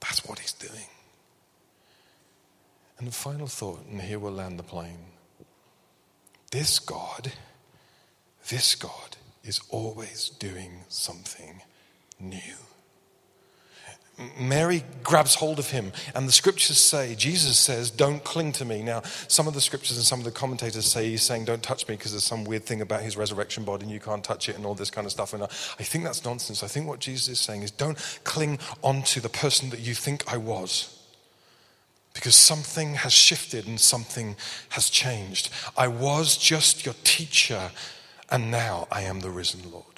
That's 0.00 0.24
what 0.24 0.38
he's 0.38 0.54
doing. 0.54 0.86
And 2.96 3.06
the 3.06 3.12
final 3.12 3.46
thought, 3.46 3.84
and 3.90 4.00
here 4.00 4.18
we'll 4.18 4.32
land 4.32 4.58
the 4.58 4.62
plane. 4.62 5.12
This 6.50 6.78
God, 6.78 7.32
this 8.48 8.74
God 8.74 9.18
is 9.44 9.60
always 9.68 10.30
doing 10.30 10.84
something 10.88 11.60
new. 12.18 12.56
Mary 14.38 14.82
grabs 15.04 15.36
hold 15.36 15.60
of 15.60 15.70
him, 15.70 15.92
and 16.14 16.26
the 16.26 16.32
scriptures 16.32 16.78
say, 16.78 17.14
Jesus 17.14 17.56
says, 17.56 17.90
Don't 17.90 18.24
cling 18.24 18.52
to 18.52 18.64
me. 18.64 18.82
Now, 18.82 19.02
some 19.28 19.46
of 19.46 19.54
the 19.54 19.60
scriptures 19.60 19.96
and 19.96 20.04
some 20.04 20.18
of 20.18 20.24
the 20.24 20.32
commentators 20.32 20.86
say 20.86 21.08
he's 21.08 21.22
saying, 21.22 21.44
Don't 21.44 21.62
touch 21.62 21.86
me 21.86 21.94
because 21.94 22.10
there's 22.10 22.24
some 22.24 22.44
weird 22.44 22.64
thing 22.64 22.80
about 22.80 23.02
his 23.02 23.16
resurrection 23.16 23.64
body 23.64 23.84
and 23.84 23.92
you 23.92 24.00
can't 24.00 24.24
touch 24.24 24.48
it 24.48 24.56
and 24.56 24.66
all 24.66 24.74
this 24.74 24.90
kind 24.90 25.04
of 25.04 25.12
stuff. 25.12 25.34
And 25.34 25.44
I 25.44 25.46
think 25.46 26.02
that's 26.02 26.24
nonsense. 26.24 26.64
I 26.64 26.66
think 26.66 26.88
what 26.88 26.98
Jesus 26.98 27.28
is 27.28 27.40
saying 27.40 27.62
is, 27.62 27.70
Don't 27.70 27.96
cling 28.24 28.58
onto 28.82 29.20
the 29.20 29.28
person 29.28 29.70
that 29.70 29.80
you 29.80 29.94
think 29.94 30.32
I 30.32 30.36
was 30.36 30.98
because 32.18 32.34
something 32.34 32.94
has 32.94 33.12
shifted 33.12 33.68
and 33.68 33.80
something 33.80 34.34
has 34.70 34.90
changed. 34.90 35.50
I 35.76 35.86
was 35.86 36.36
just 36.36 36.84
your 36.84 36.96
teacher, 37.04 37.70
and 38.28 38.50
now 38.50 38.88
I 38.90 39.02
am 39.02 39.20
the 39.20 39.30
risen 39.30 39.70
Lord. 39.70 39.97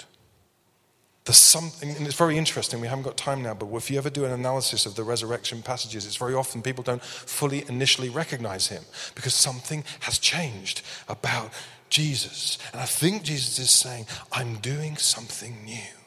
There's 1.25 1.37
something, 1.37 1.89
and 1.91 2.07
it's 2.07 2.15
very 2.15 2.35
interesting. 2.35 2.81
We 2.81 2.87
haven't 2.87 3.03
got 3.03 3.15
time 3.15 3.43
now, 3.43 3.53
but 3.53 3.67
if 3.75 3.91
you 3.91 3.97
ever 3.99 4.09
do 4.09 4.25
an 4.25 4.31
analysis 4.31 4.87
of 4.87 4.95
the 4.95 5.03
resurrection 5.03 5.61
passages, 5.61 6.05
it's 6.07 6.15
very 6.15 6.33
often 6.33 6.63
people 6.63 6.83
don't 6.83 7.03
fully 7.03 7.63
initially 7.69 8.09
recognize 8.09 8.67
him 8.67 8.83
because 9.13 9.35
something 9.35 9.83
has 10.01 10.17
changed 10.17 10.81
about 11.07 11.51
Jesus. 11.89 12.57
And 12.71 12.81
I 12.81 12.85
think 12.85 13.21
Jesus 13.21 13.59
is 13.59 13.69
saying, 13.69 14.07
I'm 14.31 14.55
doing 14.57 14.97
something 14.97 15.63
new. 15.63 16.00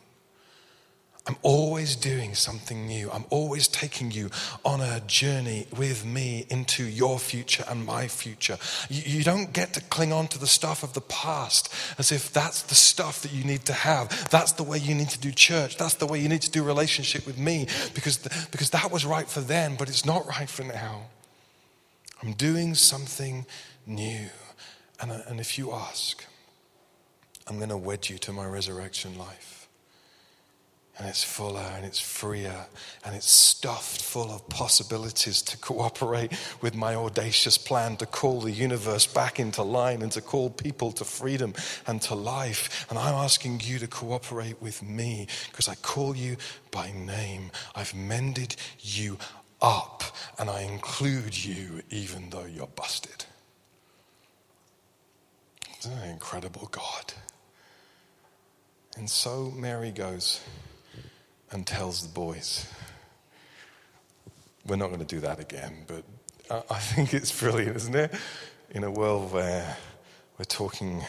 I'm 1.27 1.37
always 1.41 1.97
doing 1.97 2.35
something 2.35 2.87
new. 2.87 3.11
I'm 3.11 3.25
always 3.31 3.67
taking 3.67 4.11
you 4.11 4.29
on 4.63 4.83
a 4.83 5.01
journey 5.07 5.67
with 5.75 6.05
me 6.05 6.45
into 6.51 6.85
your 6.85 7.19
future 7.19 7.65
and 7.67 7.87
my 7.87 8.09
future. 8.09 8.59
You, 8.91 9.03
you, 9.07 9.25
don't 9.25 9.51
get 9.55 9.73
to 9.73 9.81
cling 9.81 10.13
on 10.13 10.29
to 10.29 10.39
the 10.39 10.47
stuff 10.47 10.83
of 10.83 10.93
the 10.93 11.01
past 11.01 11.73
as 11.97 12.13
if 12.13 12.31
that's 12.31 12.61
the 12.63 12.75
stuff 12.75 13.23
that 13.23 13.33
you 13.33 13.43
need 13.43 13.65
to 13.65 13.73
have. 13.73 14.29
That's 14.31 14.53
the 14.53 14.65
way 14.65 14.77
you 14.77 14.95
need 14.95 15.09
to 15.11 15.19
do 15.19 15.31
church. 15.31 15.79
That's 15.79 15.95
the 15.95 16.07
way 16.07 16.21
you 16.21 16.29
need 16.29 16.43
to 16.43 16.51
do 16.51 16.63
relationship 16.63 17.27
with 17.27 17.39
me 17.39 17.69
because, 17.95 18.19
the, 18.19 18.49
because 18.51 18.69
that 18.71 18.93
was 18.93 19.07
right 19.07 19.29
for 19.29 19.41
then, 19.41 19.77
but 19.77 19.89
it's 19.89 20.05
not 20.05 20.27
right 20.27 20.49
for 20.49 20.65
now. 20.65 21.07
I'm 22.23 22.35
doing 22.35 22.75
something 22.75 23.47
new. 23.87 24.29
And, 25.01 25.11
uh, 25.11 25.21
and 25.29 25.41
if 25.41 25.57
you 25.57 25.73
ask, 25.73 26.23
I'm 27.47 27.57
going 27.57 27.71
to 27.71 27.79
wed 27.79 28.11
you 28.11 28.19
to 28.19 28.33
my 28.33 28.45
resurrection 28.45 29.17
life. 29.17 29.64
And 30.99 31.09
it's 31.09 31.25
fuller 31.25 31.73
and 31.75 31.85
it's 31.85 31.99
freer 31.99 32.67
and 33.05 33.17
it's 33.17 33.31
stuffed 33.31 34.01
full 34.03 34.31
of 34.31 34.49
possibilities 34.49 35.43
to 35.43 35.57
cooperate 35.59 36.33
with 36.61 36.75
my 36.75 36.95
audacious 36.95 37.59
plan 37.59 37.97
to 37.97 38.07
call 38.07 38.41
the 38.41 38.53
universe 38.53 39.07
back 39.07 39.41
into 39.41 39.63
line 39.63 40.03
and 40.03 40.13
to 40.13 40.21
call 40.21 40.51
people 40.51 40.93
to 40.93 41.05
freedom 41.05 41.53
and 41.87 42.01
to 42.03 42.15
life. 42.15 42.87
And 42.91 42.99
I'm 42.99 43.15
asking 43.15 43.61
you 43.65 43.79
to 43.81 43.89
cooperate 43.89 44.63
with 44.63 44.83
me 44.83 45.27
because 45.51 45.69
I 45.69 45.75
call 45.75 46.15
you 46.15 46.37
by 46.71 46.93
name. 46.93 47.51
I've 47.75 47.95
mended 47.95 48.55
you 48.79 49.19
up 49.61 50.05
and 50.39 50.49
I 50.49 50.63
include 50.63 51.45
you 51.45 51.83
even 51.91 52.31
though 52.31 52.45
you're 52.45 52.69
busted. 52.69 53.25
It's 55.73 55.87
an 55.87 56.09
incredible 56.09 56.69
God. 56.71 57.15
And 58.97 59.11
so 59.11 59.53
Mary 59.57 59.91
goes 59.91 60.41
and 61.55 61.65
tells 61.65 62.03
the 62.03 62.13
boys. 62.13 62.67
We're 64.67 64.77
not 64.77 64.89
going 64.89 64.99
to 64.99 65.07
do 65.07 65.21
that 65.21 65.39
again, 65.39 65.87
but 65.87 66.05
I 66.51 66.79
think 66.79 67.15
it's 67.15 67.39
brilliant, 67.39 67.77
isn't 67.77 67.95
it? 67.95 68.13
In 68.71 68.83
a 68.83 68.91
world 68.91 69.33
where 69.33 69.77
we're 70.37 70.47
talking 70.47 71.05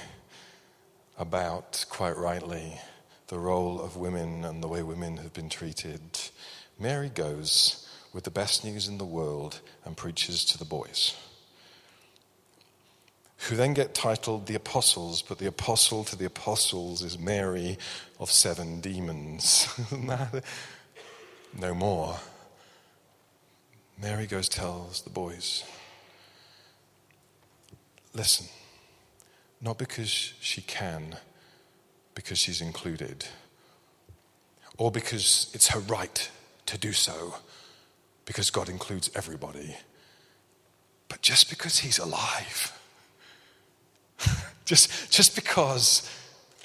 about, 1.18 1.84
quite 1.90 2.16
rightly, 2.16 2.80
the 3.28 3.40
role 3.40 3.82
of 3.82 3.98
women 3.98 4.46
and 4.46 4.62
the 4.62 4.68
way 4.68 4.84
women 4.84 5.18
have 5.18 5.34
been 5.34 5.50
treated, 5.50 6.02
Mary 6.80 7.10
goes 7.10 7.90
with 8.14 8.24
the 8.24 8.32
best 8.32 8.64
news 8.64 8.88
in 8.88 9.00
the 9.00 9.06
world 9.06 9.62
and 9.84 9.98
preaches 9.98 10.46
to 10.46 10.60
the 10.60 10.66
boys 10.66 11.16
who 13.38 13.56
then 13.56 13.74
get 13.74 13.94
titled 13.94 14.48
the 14.48 14.56
apostles, 14.56 15.22
but 15.22 15.38
the 15.38 15.46
apostle 15.46 16.04
to 16.06 16.16
the 16.16 16.26
apostles 16.26 17.04
is 17.04 17.20
Mary 17.20 17.78
of 18.20 18.32
seven 18.32 18.82
demons. 18.82 19.68
no 21.60 21.74
more. 21.74 22.18
Mary 24.02 24.26
goes, 24.26 24.50
tells 24.50 25.02
the 25.02 25.10
boys, 25.10 25.64
listen, 28.14 28.48
not 29.62 29.78
because 29.78 30.10
she 30.42 30.62
can, 30.62 31.16
because 32.14 32.38
she's 32.38 32.62
included, 32.62 33.26
or 34.78 34.92
because 34.92 35.50
it's 35.54 35.70
her 35.70 35.80
right 35.80 36.30
to 36.66 36.78
do 36.78 36.92
so, 36.92 37.36
because 38.26 38.50
God 38.50 38.70
includes 38.70 39.10
everybody, 39.16 39.78
but 41.08 41.22
just 41.22 41.50
because 41.50 41.80
he's 41.80 42.00
alive 42.00 42.78
just, 44.66 45.12
just 45.12 45.36
because 45.36 46.10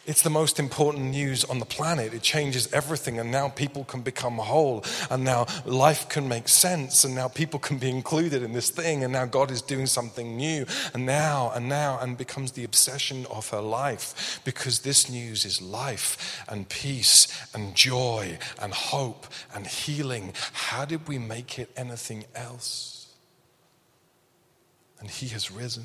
it's 0.07 0.23
the 0.23 0.31
most 0.31 0.59
important 0.59 1.05
news 1.11 1.45
on 1.45 1.59
the 1.59 1.67
planet. 1.67 2.15
It 2.15 2.23
changes 2.23 2.73
everything, 2.73 3.21
and 3.21 3.31
now 3.31 3.49
people 3.49 3.85
can 3.85 4.01
become 4.01 4.39
whole, 4.39 4.85
and 5.11 5.23
now 5.23 5.47
life 5.65 6.09
can 6.09 6.27
make 6.27 6.49
sense, 6.49 7.05
and 7.05 7.15
now 7.15 7.29
people 7.29 7.61
can 7.61 7.79
be 7.79 7.91
included 7.91 8.43
in 8.43 8.53
this 8.53 8.71
thing, 8.71 9.05
and 9.05 9.13
now 9.13 9.27
God 9.27 9.51
is 9.51 9.63
doing 9.63 9.87
something 9.87 10.37
new, 10.37 10.67
and 10.95 11.05
now, 11.05 11.53
and 11.55 11.69
now, 11.69 11.99
and 12.01 12.19
becomes 12.19 12.53
the 12.53 12.65
obsession 12.65 13.27
of 13.31 13.51
her 13.51 13.61
life 13.61 14.41
because 14.45 14.81
this 14.81 15.11
news 15.11 15.45
is 15.45 15.61
life, 15.63 16.43
and 16.49 16.69
peace, 16.69 17.29
and 17.55 17.77
joy, 17.77 18.39
and 18.61 18.73
hope, 18.73 19.27
and 19.55 19.67
healing. 19.67 20.33
How 20.53 20.87
did 20.87 21.07
we 21.07 21.19
make 21.19 21.59
it 21.59 21.71
anything 21.77 22.25
else? 22.35 23.15
And 24.99 25.09
He 25.09 25.29
has 25.29 25.51
risen 25.51 25.85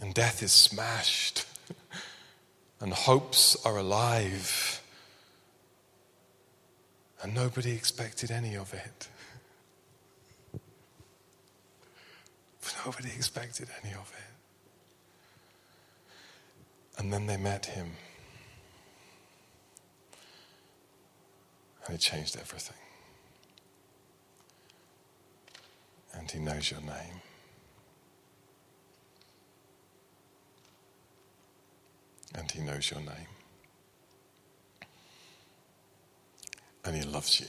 and 0.00 0.12
death 0.14 0.42
is 0.42 0.52
smashed, 0.52 1.46
and 2.80 2.92
hopes 2.92 3.56
are 3.64 3.78
alive, 3.78 4.82
and 7.22 7.34
nobody 7.34 7.72
expected 7.72 8.30
any 8.30 8.56
of 8.56 8.72
it. 8.74 9.08
Nobody 12.84 13.08
expected 13.08 13.68
any 13.82 13.94
of 13.94 14.12
it. 14.16 14.26
And 16.98 17.12
then 17.12 17.26
they 17.26 17.36
met 17.36 17.66
him. 17.66 17.92
And 21.86 21.94
it 21.94 22.00
changed 22.00 22.36
everything. 22.36 22.76
And 26.14 26.30
he 26.30 26.38
knows 26.38 26.70
your 26.70 26.80
name. 26.80 27.20
And 32.36 32.50
He 32.50 32.60
knows 32.60 32.90
your 32.90 33.00
name. 33.00 33.26
And 36.84 36.94
He 36.94 37.02
loves 37.02 37.40
you. 37.40 37.46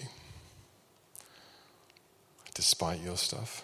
Despite 2.56 3.02
your 3.02 3.18
stuff, 3.18 3.64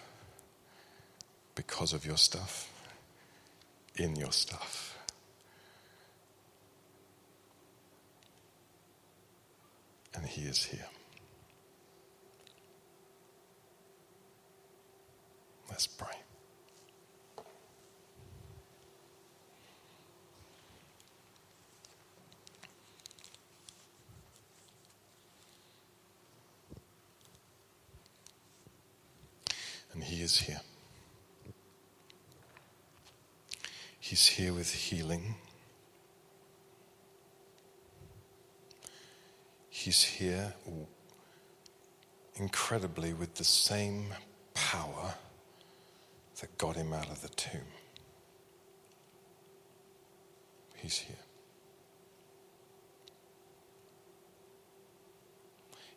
because 1.54 1.92
of 1.92 2.06
your 2.06 2.16
stuff, 2.16 2.70
in 3.96 4.14
your 4.16 4.32
stuff. 4.32 4.96
And 10.14 10.24
He 10.26 10.42
is 10.42 10.64
here. 10.64 10.86
Let's 15.68 15.88
pray. 15.88 16.08
And 29.93 29.93
He 30.04 30.22
is 30.22 30.38
here. 30.38 30.60
He's 33.98 34.26
here 34.26 34.52
with 34.52 34.70
healing. 34.70 35.36
He's 39.70 40.02
here 40.04 40.52
incredibly 42.36 43.14
with 43.14 43.34
the 43.34 43.44
same 43.44 44.08
power 44.52 45.14
that 46.40 46.58
got 46.58 46.76
him 46.76 46.92
out 46.92 47.08
of 47.08 47.22
the 47.22 47.28
tomb. 47.28 47.62
He's 50.76 50.98
here. 50.98 51.16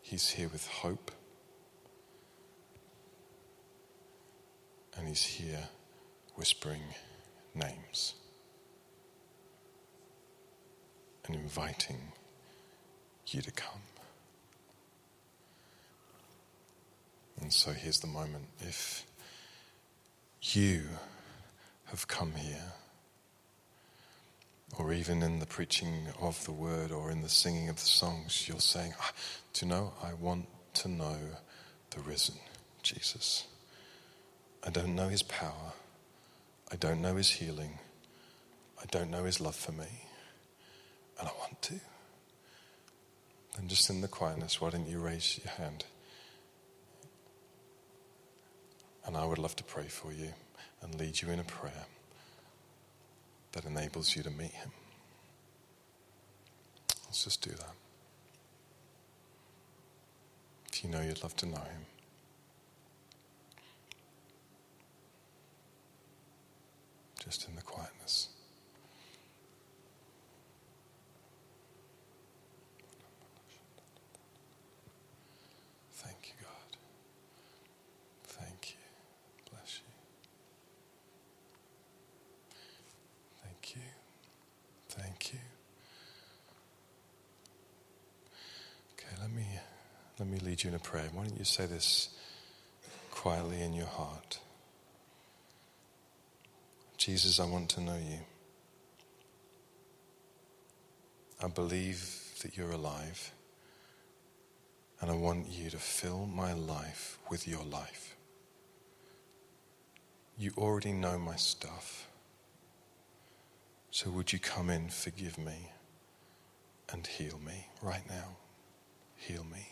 He's 0.01 0.29
here 0.29 0.47
with 0.47 0.65
hope. 0.65 1.11
And 4.97 5.07
he's 5.07 5.23
here 5.23 5.63
whispering 6.35 6.81
names 7.53 8.15
and 11.25 11.35
inviting 11.35 11.99
you 13.27 13.41
to 13.41 13.51
come. 13.51 13.81
And 17.41 17.53
so 17.53 17.71
here's 17.71 17.99
the 17.99 18.07
moment. 18.07 18.45
If 18.59 19.05
you 20.41 20.83
have 21.85 22.07
come 22.07 22.33
here, 22.33 22.73
or 24.77 24.93
even 24.93 25.23
in 25.23 25.39
the 25.39 25.45
preaching 25.45 26.07
of 26.21 26.43
the 26.45 26.51
word 26.51 26.91
or 26.91 27.09
in 27.11 27.21
the 27.21 27.29
singing 27.29 27.69
of 27.69 27.75
the 27.75 27.81
songs, 27.81 28.47
you're 28.47 28.59
saying, 28.59 28.93
ah, 28.99 29.11
Do 29.53 29.65
you 29.65 29.69
know, 29.69 29.93
I 30.03 30.13
want 30.13 30.47
to 30.75 30.87
know 30.89 31.17
the 31.89 32.01
risen 32.01 32.35
Jesus. 32.83 33.45
I 34.67 34.69
don't 34.69 34.95
know 34.95 35.07
his 35.07 35.23
power. 35.23 35.71
I 36.69 36.75
don't 36.75 37.01
know 37.01 37.15
his 37.15 37.29
healing. 37.29 37.79
I 38.77 38.85
don't 38.91 39.09
know 39.09 39.23
his 39.23 39.39
love 39.39 39.55
for 39.55 39.71
me. 39.71 39.87
And 41.17 41.29
I 41.29 41.31
want 41.39 41.61
to. 41.63 41.75
Then, 43.55 43.69
just 43.69 43.89
in 43.89 44.01
the 44.01 44.09
quietness, 44.09 44.59
why 44.59 44.71
don't 44.71 44.85
you 44.85 44.99
raise 44.99 45.39
your 45.41 45.53
hand? 45.53 45.85
And 49.05 49.15
I 49.15 49.23
would 49.23 49.37
love 49.37 49.55
to 49.55 49.63
pray 49.63 49.87
for 49.87 50.11
you 50.11 50.33
and 50.81 50.99
lead 50.99 51.21
you 51.21 51.29
in 51.29 51.39
a 51.39 51.45
prayer 51.45 51.85
that 53.53 53.63
enables 53.63 54.17
you 54.17 54.23
to 54.23 54.29
meet 54.29 54.51
him. 54.51 54.71
Let's 57.05 57.23
just 57.23 57.41
do 57.41 57.51
that. 57.51 57.73
If 60.73 60.83
you 60.83 60.89
know 60.89 61.01
you'd 61.01 61.23
love 61.23 61.37
to 61.37 61.45
know 61.45 61.55
him. 61.55 61.85
Just 67.27 67.49
in 67.49 67.55
the 67.57 67.61
quietness. 67.61 68.29
Thank 75.91 76.15
you, 76.23 76.33
God. 76.41 76.77
Thank 78.23 78.69
you. 78.69 79.51
Bless 79.51 79.81
you. 79.81 79.91
Thank 83.43 83.75
you. 83.75 83.81
Thank 84.87 85.33
you. 85.33 85.39
Okay, 88.93 89.21
let 89.21 89.31
me 89.31 89.45
let 90.17 90.29
me 90.29 90.39
lead 90.39 90.63
you 90.63 90.69
in 90.69 90.75
a 90.75 90.79
prayer. 90.79 91.09
Why 91.11 91.25
don't 91.25 91.37
you 91.37 91.43
say 91.43 91.65
this 91.65 92.07
quietly 93.11 93.61
in 93.61 93.73
your 93.73 93.87
heart? 93.87 94.39
Jesus, 97.07 97.39
I 97.39 97.45
want 97.45 97.69
to 97.69 97.79
know 97.79 97.95
you. 97.95 98.19
I 101.41 101.47
believe 101.47 102.05
that 102.41 102.57
you're 102.57 102.73
alive, 102.73 103.31
and 104.99 105.09
I 105.09 105.13
want 105.13 105.47
you 105.47 105.69
to 105.69 105.77
fill 105.77 106.25
my 106.25 106.51
life 106.51 107.17
with 107.29 107.47
your 107.47 107.63
life. 107.63 108.17
You 110.37 110.51
already 110.57 110.91
know 110.91 111.17
my 111.17 111.37
stuff, 111.37 112.09
so 113.89 114.09
would 114.09 114.33
you 114.33 114.39
come 114.39 114.69
in, 114.69 114.89
forgive 114.89 115.37
me, 115.37 115.71
and 116.91 117.07
heal 117.07 117.39
me 117.39 117.67
right 117.81 118.03
now? 118.09 118.35
Heal 119.15 119.45
me. 119.45 119.65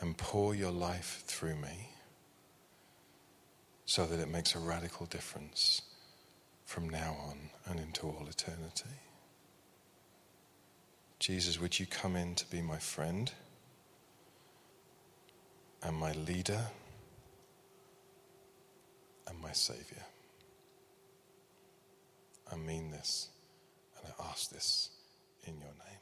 And 0.00 0.16
pour 0.16 0.54
your 0.54 0.72
life 0.72 1.24
through 1.26 1.56
me 1.56 1.90
so 3.90 4.06
that 4.06 4.20
it 4.20 4.28
makes 4.28 4.54
a 4.54 4.58
radical 4.60 5.04
difference 5.06 5.82
from 6.64 6.88
now 6.88 7.16
on 7.28 7.36
and 7.66 7.80
into 7.80 8.06
all 8.06 8.24
eternity. 8.30 8.84
Jesus, 11.18 11.60
would 11.60 11.76
you 11.80 11.86
come 11.86 12.14
in 12.14 12.36
to 12.36 12.48
be 12.52 12.62
my 12.62 12.78
friend 12.78 13.32
and 15.82 15.96
my 15.96 16.12
leader 16.12 16.66
and 19.26 19.40
my 19.40 19.50
Savior? 19.50 20.04
I 22.52 22.54
mean 22.54 22.92
this 22.92 23.28
and 23.96 24.12
I 24.20 24.30
ask 24.30 24.50
this 24.50 24.90
in 25.48 25.54
your 25.54 25.74
name. 25.88 25.99